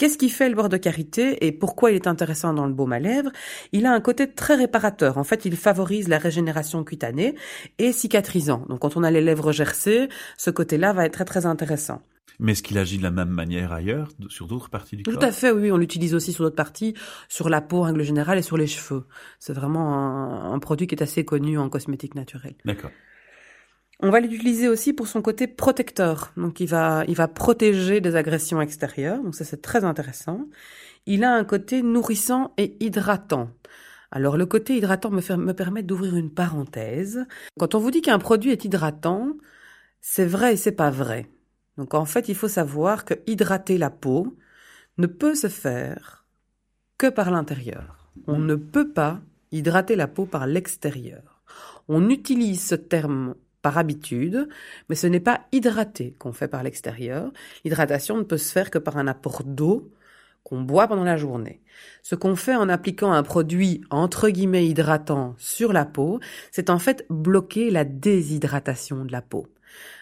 [0.02, 2.91] Qu'est-ce qui fait le beurre de karité et pourquoi il est intéressant dans le baume
[2.91, 3.30] à lèvres?
[3.72, 5.20] Il a un côté très réparateur.
[5.20, 7.36] En fait, il favorise la régénération cutanée
[7.78, 8.66] et cicatrisant.
[8.68, 12.02] Donc, quand on a les lèvres gercées, ce côté-là va être très très intéressant.
[12.39, 15.24] Mais est-ce qu'il agit de la même manière ailleurs, sur d'autres parties du Tout corps?
[15.24, 16.95] à fait, oui, on l'utilise aussi sur d'autres parties,
[17.30, 19.04] sur la peau en règle générale et sur les cheveux.
[19.38, 22.56] C'est vraiment un, un produit qui est assez connu en cosmétique naturelle.
[22.66, 22.89] D'accord.
[24.04, 26.34] On va l'utiliser aussi pour son côté protecteur.
[26.36, 29.22] Donc il va, il va protéger des agressions extérieures.
[29.22, 30.47] Donc ça c'est très intéressant.
[31.06, 33.49] Il a un côté nourrissant et hydratant.
[34.12, 37.26] Alors le côté hydratant me, me permet d'ouvrir une parenthèse.
[37.60, 39.34] Quand on vous dit qu'un produit est hydratant,
[40.02, 41.28] c'est vrai et c'est pas vrai.
[41.78, 44.36] Donc en fait il faut savoir que hydrater la peau
[44.97, 46.26] ne peut se faire
[46.97, 48.12] que par l'intérieur.
[48.28, 49.22] On ne peut pas
[49.52, 51.43] hydrater la peau par l'extérieur.
[51.88, 54.47] On utilise ce terme par habitude,
[54.89, 57.32] mais ce n'est pas hydrater qu'on fait par l'extérieur.
[57.64, 59.91] L'hydratation ne peut se faire que par un apport d'eau
[60.43, 61.62] qu'on boit pendant la journée.
[62.01, 66.20] Ce qu'on fait en appliquant un produit entre guillemets hydratant sur la peau,
[66.51, 69.47] c'est en fait bloquer la déshydratation de la peau.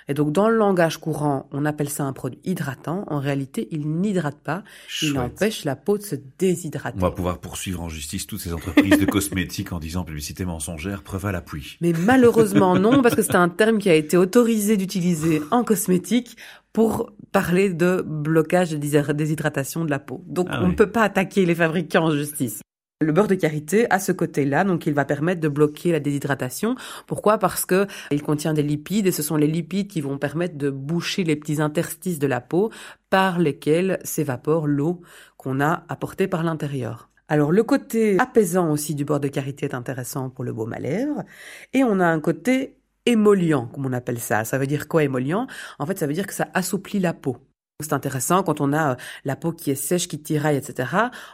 [0.10, 3.06] Et donc dans le langage courant, on appelle ça un produit hydratant.
[3.08, 4.64] En réalité, il n'hydrate pas,
[5.04, 6.98] il empêche la peau de se déshydrater.
[6.98, 11.04] On va pouvoir poursuivre en justice toutes ces entreprises de cosmétiques en disant publicité mensongère,
[11.04, 11.78] preuve à l'appui.
[11.80, 16.36] Mais malheureusement non, parce que c'est un terme qui a été autorisé d'utiliser en cosmétique
[16.74, 20.24] pour parler de blocage de déshy- déshydratation de la peau.
[20.28, 20.72] Donc Ah on oui.
[20.72, 22.62] ne peut pas attaquer les fabricants en justice.
[23.02, 26.76] Le beurre de karité a ce côté-là, donc il va permettre de bloquer la déshydratation.
[27.08, 27.38] Pourquoi?
[27.38, 30.70] Parce que il contient des lipides et ce sont les lipides qui vont permettre de
[30.70, 32.72] boucher les petits interstices de la peau
[33.10, 35.00] par lesquels s'évapore l'eau
[35.38, 37.10] qu'on a apportée par l'intérieur.
[37.30, 40.80] Alors le côté apaisant aussi du beurre de karité est intéressant pour le baume à
[40.80, 41.24] lèvres
[41.72, 44.44] et on a un côté émollient, comme on appelle ça.
[44.44, 45.48] Ça veut dire quoi émollient
[45.80, 47.38] En fait, ça veut dire que ça assouplit la peau.
[47.82, 50.90] C'est intéressant quand on a euh, la peau qui est sèche, qui tiraille, etc.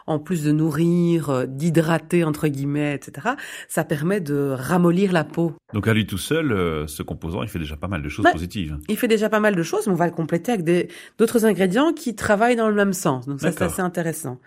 [0.05, 3.29] En plus de nourrir, euh, d'hydrater entre guillemets, etc.
[3.67, 5.53] Ça permet de ramollir la peau.
[5.73, 8.27] Donc à lui tout seul, euh, ce composant, il fait déjà pas mal de choses
[8.31, 8.77] positives.
[8.89, 11.93] Il fait déjà pas mal de choses, mais on va le compléter avec d'autres ingrédients
[11.93, 13.25] qui travaillent dans le même sens.
[13.25, 14.39] Donc ça, c'est assez intéressant.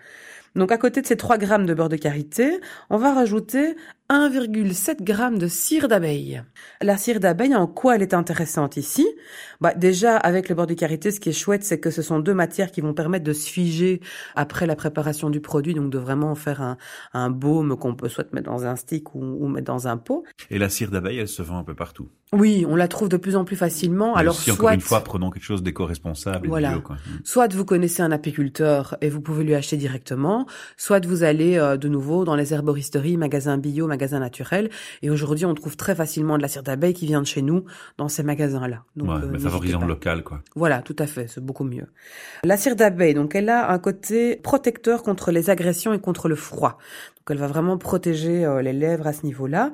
[0.55, 3.75] Donc à côté de ces 3 grammes de beurre de karité, on va rajouter
[4.11, 6.41] 1,7 grammes de cire d'abeille.
[6.81, 9.07] La cire d'abeille, en quoi elle est intéressante ici?
[9.61, 12.17] Bah, Déjà, avec le beurre de karité, ce qui est chouette, c'est que ce sont
[12.19, 14.01] deux matières qui vont permettre de se figer
[14.35, 16.77] après la préparation du produit, donc de vraiment faire un,
[17.13, 20.23] un baume qu'on peut soit mettre dans un stick ou, ou mettre dans un pot.
[20.49, 22.09] Et la cire d'abeille, elle se vend un peu partout.
[22.33, 24.13] Oui, on la trouve de plus en plus facilement.
[24.13, 26.71] Mais Alors aussi, encore soit une fois, prenons quelque chose d'éco-responsable Voilà.
[26.73, 26.95] bio, quoi.
[26.95, 27.19] Mm.
[27.23, 30.45] Soit vous connaissez un apiculteur et vous pouvez lui acheter directement,
[30.77, 34.69] soit vous allez euh, de nouveau dans les herboristeries, magasins bio, magasins naturels.
[35.01, 37.65] Et aujourd'hui, on trouve très facilement de la cire d'abeille qui vient de chez nous
[37.97, 38.83] dans ces magasins-là.
[38.95, 40.41] Donc, Ouais, euh, mais le local, quoi.
[40.55, 41.87] Voilà, tout à fait, c'est beaucoup mieux.
[42.43, 46.35] La cire d'abeille, donc elle a un côté protecteur contre les agressions et contre le
[46.35, 46.77] froid.
[47.29, 49.71] Donc elle va vraiment protéger euh, les lèvres à ce niveau-là.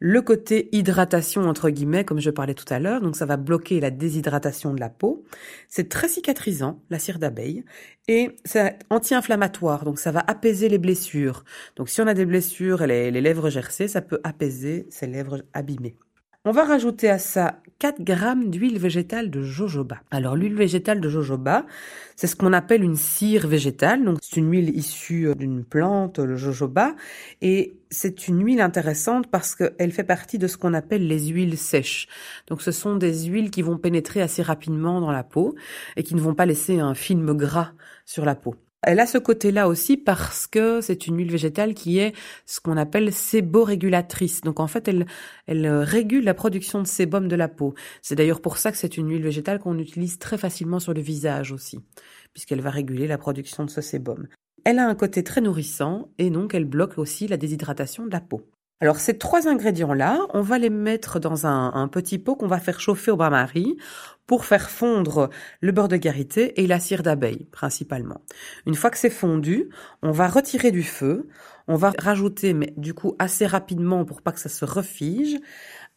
[0.00, 3.78] Le côté hydratation entre guillemets, comme je parlais tout à l'heure, donc ça va bloquer
[3.78, 5.22] la déshydratation de la peau.
[5.68, 7.64] C'est très cicatrisant, la cire d'abeille,
[8.08, 11.44] et c'est anti-inflammatoire, donc ça va apaiser les blessures.
[11.76, 15.06] Donc si on a des blessures et les, les lèvres gercées, ça peut apaiser ces
[15.06, 15.96] lèvres abîmées.
[16.48, 19.96] On va rajouter à ça 4 grammes d'huile végétale de jojoba.
[20.12, 21.66] Alors l'huile végétale de jojoba,
[22.14, 24.04] c'est ce qu'on appelle une cire végétale.
[24.04, 26.94] Donc c'est une huile issue euh, d'une plante, le jojoba,
[27.42, 31.58] et c'est une huile intéressante parce qu'elle fait partie de ce qu'on appelle les huiles
[31.58, 32.06] sèches.
[32.46, 35.56] Donc ce sont des huiles qui vont pénétrer assez rapidement dans la peau
[35.96, 37.72] et qui ne vont pas laisser un film gras
[38.04, 38.54] sur la peau.
[38.86, 42.14] Elle a ce côté-là aussi parce que c'est une huile végétale qui est
[42.46, 44.42] ce qu'on appelle séborégulatrice.
[44.42, 45.06] Donc en fait, elle,
[45.48, 47.74] elle euh, régule la production de sébum de la peau.
[48.00, 51.00] C'est d'ailleurs pour ça que c'est une huile végétale qu'on utilise très facilement sur le
[51.00, 51.80] visage aussi,
[52.32, 54.28] puisqu'elle va réguler la production de ce sébum.
[54.64, 58.20] Elle a un côté très nourrissant et donc elle bloque aussi la déshydratation de la
[58.20, 58.48] peau.
[58.80, 62.60] Alors ces trois ingrédients-là, on va les mettre dans un, un petit pot qu'on va
[62.60, 63.76] faire chauffer au bain-marie
[64.26, 68.20] pour faire fondre le beurre de karité et la cire d'abeille principalement.
[68.66, 69.70] Une fois que c'est fondu,
[70.02, 71.28] on va retirer du feu,
[71.68, 75.38] on va rajouter, mais du coup assez rapidement pour pas que ça se refige,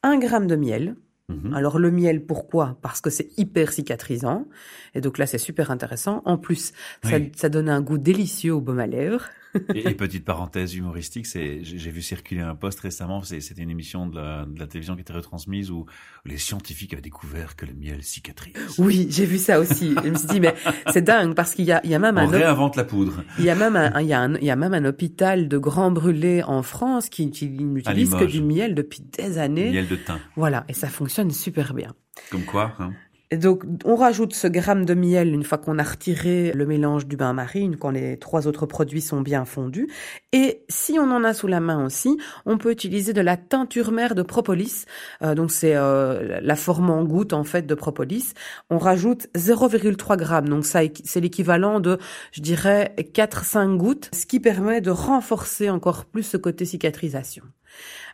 [0.03, 0.95] un gramme de miel.
[1.27, 1.53] Mhm.
[1.53, 2.77] Alors le miel, pourquoi?
[2.81, 4.47] Parce que c'est hyper cicatrisant.
[4.95, 6.23] Et donc là, c'est super intéressant.
[6.25, 6.73] En plus,
[7.03, 9.25] ça, ça donne un goût délicieux au baume à lèvres.
[9.73, 13.23] Et, et petite parenthèse humoristique, c'est j'ai vu circuler un post récemment.
[13.23, 15.85] c'est- C'était une émission de la, de la télévision qui était retransmise où
[16.25, 18.53] les scientifiques avaient découvert que le miel cicatrise.
[18.77, 19.95] Oui, j'ai vu ça aussi.
[20.03, 20.53] Je me suis dit, mais
[20.91, 23.23] c'est dingue parce qu'il y a, il y a même On un, réinvente la poudre.
[23.39, 25.47] il y a même un, il y a un, il y a même un hôpital
[25.47, 29.71] de grands brûlés en France qui, qui n'utilise que du miel depuis des années.
[29.71, 30.19] Miel de thym.
[30.35, 31.93] Voilà, et ça fonctionne super bien.
[32.31, 32.91] Comme quoi, hein.
[33.31, 37.15] Donc, on rajoute ce gramme de miel une fois qu'on a retiré le mélange du
[37.15, 39.87] bain-marie, quand les trois autres produits sont bien fondus.
[40.31, 42.17] Et si on en a sous la main aussi,
[42.47, 44.85] on peut utiliser de la teinture mère de propolis.
[45.21, 48.33] Euh, donc, c'est euh, la forme en goutte, en fait, de propolis.
[48.71, 50.49] On rajoute 0,3 grammes.
[50.49, 51.99] Donc, ça, c'est l'équivalent de,
[52.31, 57.43] je dirais, 4-5 gouttes, ce qui permet de renforcer encore plus ce côté cicatrisation.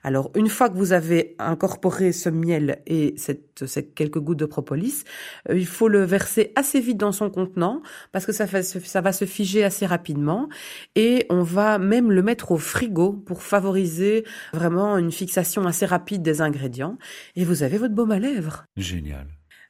[0.04, 4.46] Alors, une fois que vous avez incorporé ce miel et cette, ces quelques gouttes de
[4.46, 5.04] propolis,
[5.50, 7.82] euh, il faut le verser assez vite dans son contenant
[8.12, 10.50] parce que ça, fait, ça va se figer assez rapidement
[10.96, 16.22] et on va même le mettre au frigo pour favoriser vraiment une fixation assez rapide
[16.22, 16.98] des ingrédients
[17.36, 18.66] et vous avez votre baume à lèvres.
[18.78, 19.28] génial.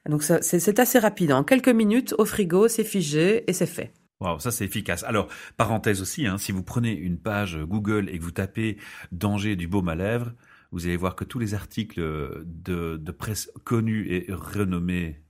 [0.08, 1.32] Donc, c'est assez rapide.
[1.32, 3.92] En quelques minutes, au frigo, c'est figé et c'est fait.
[4.20, 5.04] Waouh, ça c'est efficace.
[5.04, 8.78] Alors, parenthèse aussi, hein, si vous prenez une page Google et que vous tapez
[9.12, 10.32] danger du baume à lèvres,
[10.72, 12.00] vous allez voir que tous les articles
[12.46, 15.22] de, de presse connus et renommés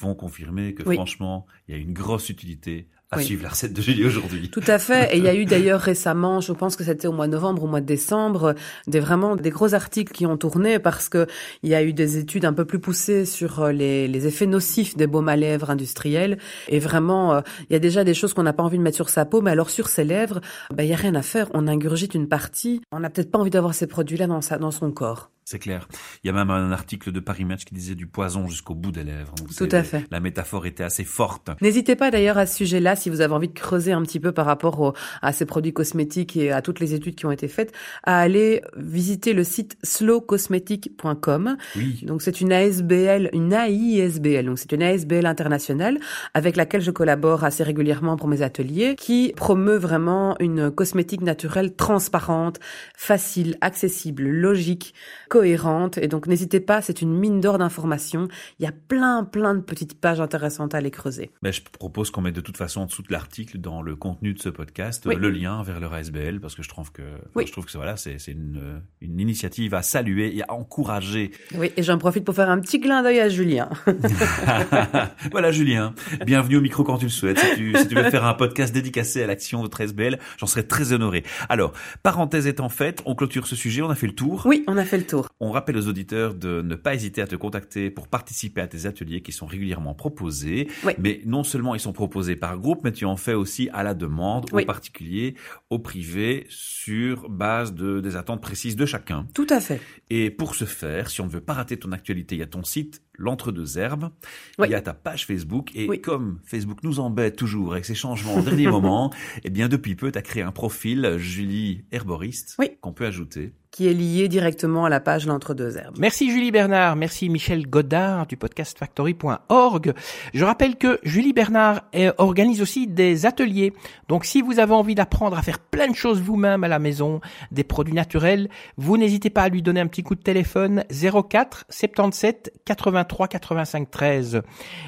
[0.00, 0.96] vont confirmer que Oui.
[0.96, 3.24] franchement, il y a une grosse utilité à Oui.
[3.24, 4.50] suivre la recette de Julie aujourd'hui.
[4.50, 5.14] Tout à fait.
[5.14, 7.64] Et il y a eu d'ailleurs récemment, je pense que c'était au mois de novembre,
[7.64, 8.54] au mois de décembre,
[8.86, 11.26] des vraiment des gros articles qui ont tourné parce que
[11.62, 14.46] il y a eu des études un peu plus poussées sur euh, les, les effets
[14.46, 16.38] nocifs des baumes à lèvres industriels.
[16.68, 18.96] Et vraiment, euh, il y a déjà des choses qu'on n'a pas envie de mettre
[18.96, 20.40] sur sa peau, mais alors sur ses lèvres,
[20.74, 21.48] ben, il y a rien à faire.
[21.54, 22.80] On ingurgite une partie.
[22.92, 25.30] On n'a peut-être pas envie d'avoir ces produits-là dans sa, dans son corps.
[25.46, 25.88] C'est clair.
[26.22, 28.92] Il y a même un article de Paris Match qui disait du poison jusqu'au bout
[28.92, 29.34] des lèvres.
[29.36, 30.04] Donc, Tout à fait.
[30.10, 31.50] La métaphore était assez forte.
[31.60, 34.32] N'hésitez pas d'ailleurs à ce sujet-là, si vous avez envie de creuser un petit peu
[34.32, 37.46] par rapport au- à ces produits cosmétiques et à toutes les études qui ont été
[37.48, 37.72] faites,
[38.04, 41.56] à aller visiter le site slowcosmetic.com.
[41.76, 42.00] Oui.
[42.04, 45.98] Donc c'est une ASBL, une AISBL, donc c'est une ASBL internationale
[46.34, 51.74] avec laquelle je collabore assez régulièrement pour mes ateliers, qui promeut vraiment une cosmétique naturelle
[51.74, 52.60] transparente,
[52.96, 54.94] facile, accessible, logique,
[55.34, 55.98] cohérente.
[55.98, 58.28] Et donc n'hésitez pas, c'est une mine d'or d'informations.
[58.60, 61.32] Il y a plein, plein de petites pages intéressantes à aller creuser.
[61.42, 64.32] Ben, je propose qu'on mette de toute façon en dessous de l'article, dans le contenu
[64.32, 65.16] de ce podcast, Oui.
[65.16, 67.02] le lien vers leur ASBL, parce que je trouve que,
[67.34, 67.46] Oui.
[67.48, 71.32] je trouve que c'est- voilà, c'est c'est une, une initiative à saluer et à encourager.
[71.56, 73.68] Oui, et j'en profite pour faire un petit clin d'œil à Julien.
[75.32, 75.94] voilà, Julien.
[76.24, 77.38] Bienvenue au micro quand tu le souhaites.
[77.40, 80.46] Si tu, si tu veux faire un podcast dédicacé à l'action de votre ASBL, j'en
[80.46, 81.24] serais très honoré.
[81.48, 81.72] Alors,
[82.04, 84.42] parenthèse étant faite, on clôture ce sujet, on a fait le tour.
[84.46, 85.23] Oui, on a fait le tour.
[85.40, 88.86] On rappelle aux auditeurs de ne pas hésiter à te contacter pour participer à tes
[88.86, 90.68] ateliers qui sont régulièrement proposés.
[90.84, 90.92] Oui.
[90.98, 93.94] Mais non seulement ils sont proposés par groupe, mais tu en fais aussi à la
[93.94, 94.62] demande, Oui.
[94.62, 95.34] aux particuliers,
[95.70, 99.26] aux privés, sur base de, des attentes précises de chacun.
[99.34, 99.80] Tout à fait.
[100.10, 102.46] Et pour ce faire, si on ne veut pas rater ton actualité, il y a
[102.46, 104.10] ton site L'Entre-deux Herbes,
[104.58, 104.66] Oui.
[104.68, 108.34] il y a ta page Facebook, et comme Facebook nous embête toujours avec ses changements
[108.38, 109.12] au dernier moment,
[109.44, 112.70] eh bien depuis peu, tu as créé un profil Julie Herboriste Oui.
[112.80, 113.52] qu'on peut ajouter.
[113.74, 115.96] Qui est lié directement à la page L'Entre-deux Herbes.
[115.98, 119.94] Merci Julie Bernard, merci Michel Godard du podcastfactory.org.
[120.32, 121.80] Je rappelle que Julie Bernard
[122.18, 123.72] organise aussi des ateliers.
[124.06, 127.20] Donc si vous avez envie d'apprendre à faire plein de choses vous-même à la maison,
[127.50, 130.84] des produits naturels, vous n'hésitez pas à lui donner un petit coup de téléphone
[131.28, 134.42] 04 77 83 85 13.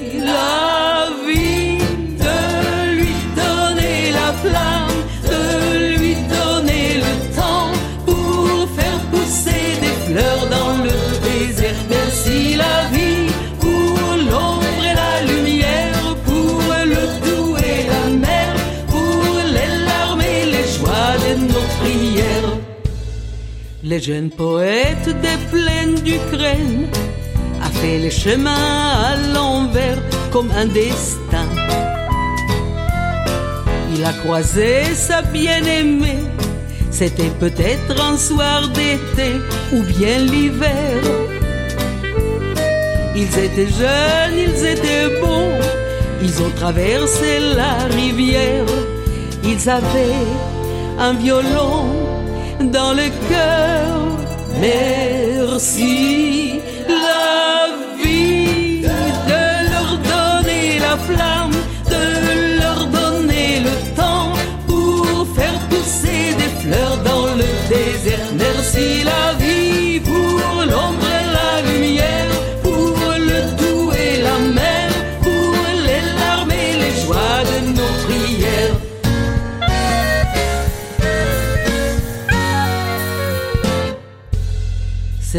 [23.88, 26.88] Le jeune poète des plaines d'Ukraine
[27.62, 29.98] a fait le chemin à l'envers
[30.32, 31.46] comme un destin.
[33.94, 36.18] Il a croisé sa bien-aimée,
[36.90, 39.30] c'était peut-être un soir d'été
[39.72, 41.00] ou bien l'hiver.
[43.14, 45.52] Ils étaient jeunes, ils étaient beaux,
[46.24, 48.66] ils ont traversé la rivière,
[49.44, 50.26] ils avaient
[50.98, 52.15] un violon
[52.60, 54.18] dans le cœur.
[54.60, 57.68] Merci la
[58.02, 61.35] vie de leur donner la flamme,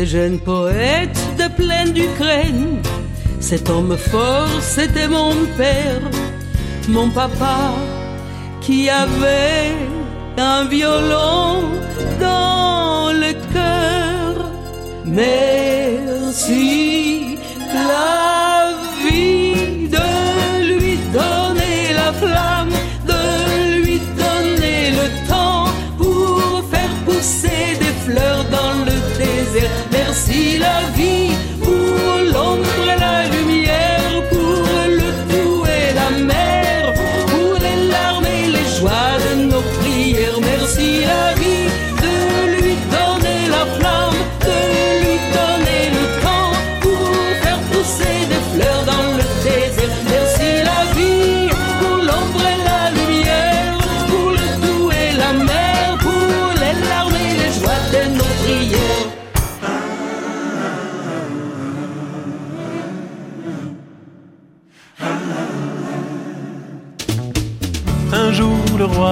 [0.07, 2.77] Ces jeunes poètes de plaine d'Ukraine,
[3.41, 5.99] cet homme fort, c'était mon père,
[6.87, 7.73] mon papa,
[8.61, 9.75] qui avait
[10.37, 11.61] un violon
[12.21, 14.49] dans le cœur.
[15.03, 16.57] Merci
[17.73, 18.56] la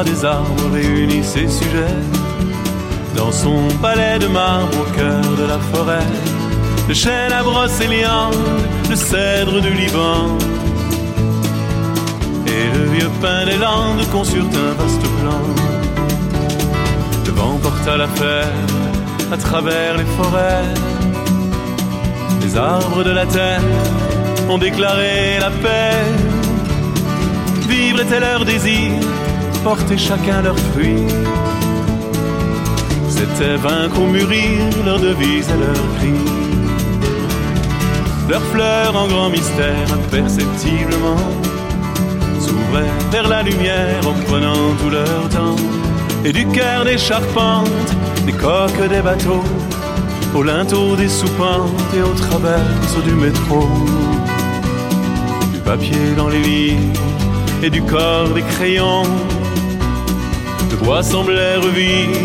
[0.04, 2.00] des arbres réunit ses sujets
[3.16, 6.08] dans son palais de marbre au cœur de la forêt.
[6.88, 8.36] Le chêne à brocéliande,
[8.90, 10.38] le cèdre du Liban
[12.48, 15.42] et le vieux pin des Landes conçurent un vaste plan.
[17.26, 18.52] Le vent porta la fève
[19.32, 20.74] à travers les forêts.
[22.42, 23.62] Les arbres de la terre
[24.50, 26.04] ont déclaré la paix.
[27.70, 28.92] Vivre était leur désir,
[29.66, 31.08] porter chacun leurs fruits.
[33.10, 36.14] C'était vaincre ou mûrir leur devise et leur cri.
[38.30, 41.26] Leurs fleurs en grand mystère, imperceptiblement,
[42.40, 45.56] s'ouvraient vers la lumière en prenant tout leur temps.
[46.24, 47.92] Et du cœur des charpentes,
[48.28, 49.48] des coques des bateaux,
[50.36, 53.68] au linteau des soupentes et aux traverses du métro.
[55.54, 57.02] Du papier dans les livres
[57.64, 59.35] et du corps des crayons.
[60.78, 62.20] Le bois semblait revivre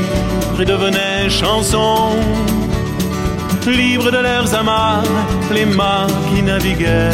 [0.60, 2.16] et devenait chanson.
[3.66, 5.04] Libres de leurs amarres,
[5.52, 7.10] les mâts qui naviguaient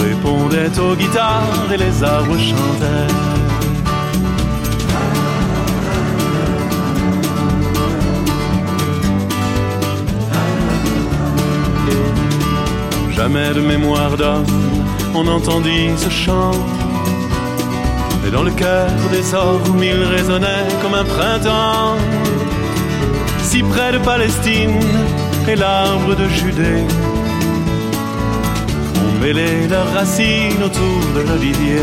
[0.00, 3.14] répondaient aux guitares et les arbres chantaient.
[13.14, 14.44] Jamais de mémoire d'homme
[15.14, 16.52] on entendit ce chant.
[18.26, 21.96] Et dans le cœur des ormes, il résonnait comme un printemps.
[23.42, 24.78] Si près de Palestine
[25.48, 26.84] et l'arbre de Judée
[29.02, 31.82] ont mêlé leurs racines autour de l'olivier.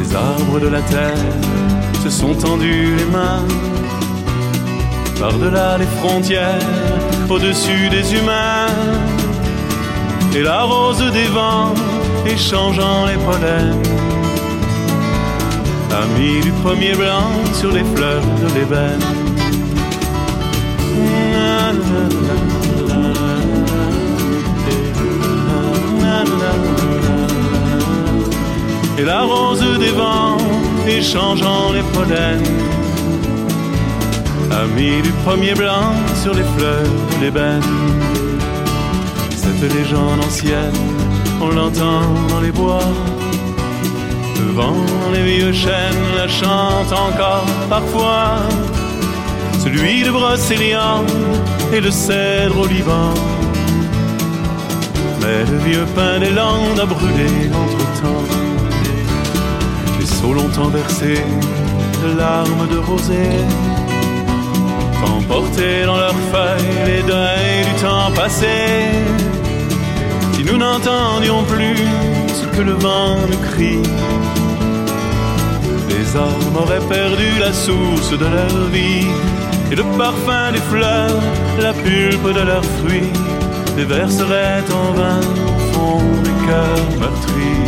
[0.00, 1.32] Les arbres de la terre
[2.02, 3.44] se sont tendus les mains.
[5.20, 6.60] Par-delà les frontières,
[7.28, 8.68] au-dessus des humains
[10.34, 11.74] et la rose des vents
[12.26, 14.05] échangeant les pollens
[15.98, 19.04] a mis du pommier blanc sur les fleurs de l'ébène.
[28.98, 30.36] Et la rose des vents
[30.86, 32.42] échangeant les pollens
[34.50, 35.92] a mis du pommier blanc
[36.22, 37.62] sur les fleurs de l'ébène.
[39.30, 40.80] Cette légende ancienne,
[41.40, 42.84] on l'entend dans les bois.
[44.38, 44.76] Devant
[45.12, 48.38] les vieux chênes, la chante encore parfois.
[49.62, 51.10] Celui de Brocéliande
[51.72, 53.14] et le cèdre au Liban.
[55.20, 57.30] Mais le vieux pin des Landes a brûlé
[57.62, 58.24] entre-temps.
[59.98, 61.24] Les sauts longtemps versés
[62.02, 63.44] de larmes de rosée
[65.04, 68.46] emporter dans leurs feuilles les deuils du temps passé.
[70.46, 71.76] Nous n'entendions plus
[72.28, 73.82] ce que le vent nous crie,
[75.88, 79.06] les hommes auraient perdu la source de leur vie
[79.72, 81.20] et le parfum des fleurs,
[81.60, 83.12] la pulpe de leurs fruits,
[83.76, 87.64] déverserait en vain au fond des cœurs meurtris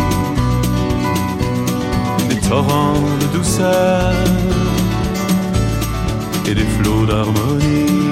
[2.28, 4.12] des torrents de douceur
[6.46, 8.07] et des flots d'harmonie.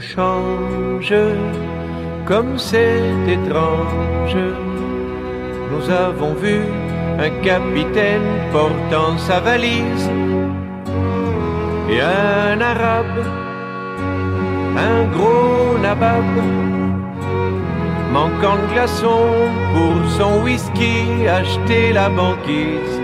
[0.00, 1.14] Change
[2.26, 4.36] comme c'est étrange.
[5.70, 6.60] Nous avons vu
[7.18, 10.10] un capitaine portant sa valise
[11.90, 13.24] et un arabe,
[14.76, 16.24] un gros nabab,
[18.12, 19.32] manquant de glaçons
[19.74, 23.00] pour son whisky, acheter la banquise.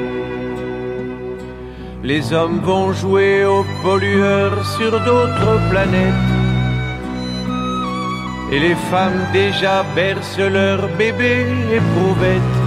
[2.03, 6.34] Les hommes vont jouer aux pollueurs sur d'autres planètes.
[8.55, 11.46] Et les femmes déjà bercent leurs bébés
[11.78, 12.61] éprouvettes.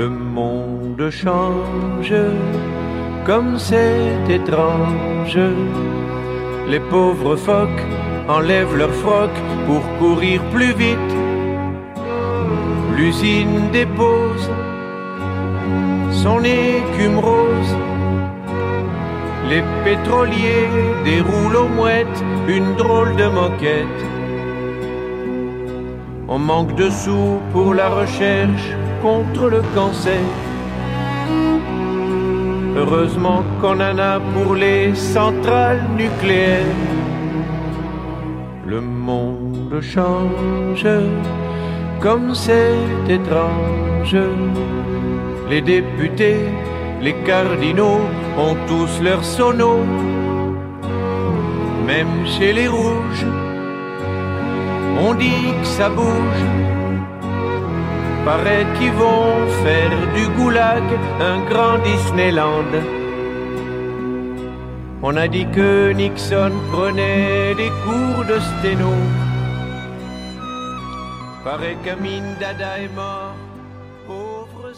[0.00, 2.14] Le monde change
[3.24, 5.38] comme c'est étrange.
[6.68, 7.86] Les pauvres phoques
[8.28, 9.30] enlèvent leur froc
[9.66, 11.14] pour courir plus vite.
[12.96, 14.50] L'usine dépose
[16.22, 17.74] son écume rose.
[19.50, 20.68] Les pétroliers
[21.04, 24.02] déroulent aux mouettes une drôle de moquette.
[26.28, 28.68] On manque de sous pour la recherche
[29.02, 30.22] contre le cancer.
[32.76, 36.76] Heureusement qu'on en a pour les centrales nucléaires.
[38.64, 40.86] Le monde change
[41.98, 42.78] comme c'est
[43.08, 44.16] étrange.
[45.50, 46.46] Les députés,
[47.02, 48.02] les cardinaux
[48.36, 49.84] ont tous leurs sonos,
[51.86, 53.26] même chez les rouges.
[54.98, 56.44] On dit que ça bouge.
[58.24, 60.82] Paraît qu'ils vont faire du goulag
[61.20, 62.72] un grand Disneyland.
[65.02, 68.92] On a dit que Nixon prenait des cours de sténo.
[71.42, 73.34] Paraît qu'Amin Dada est mort,
[74.06, 74.74] pauvres.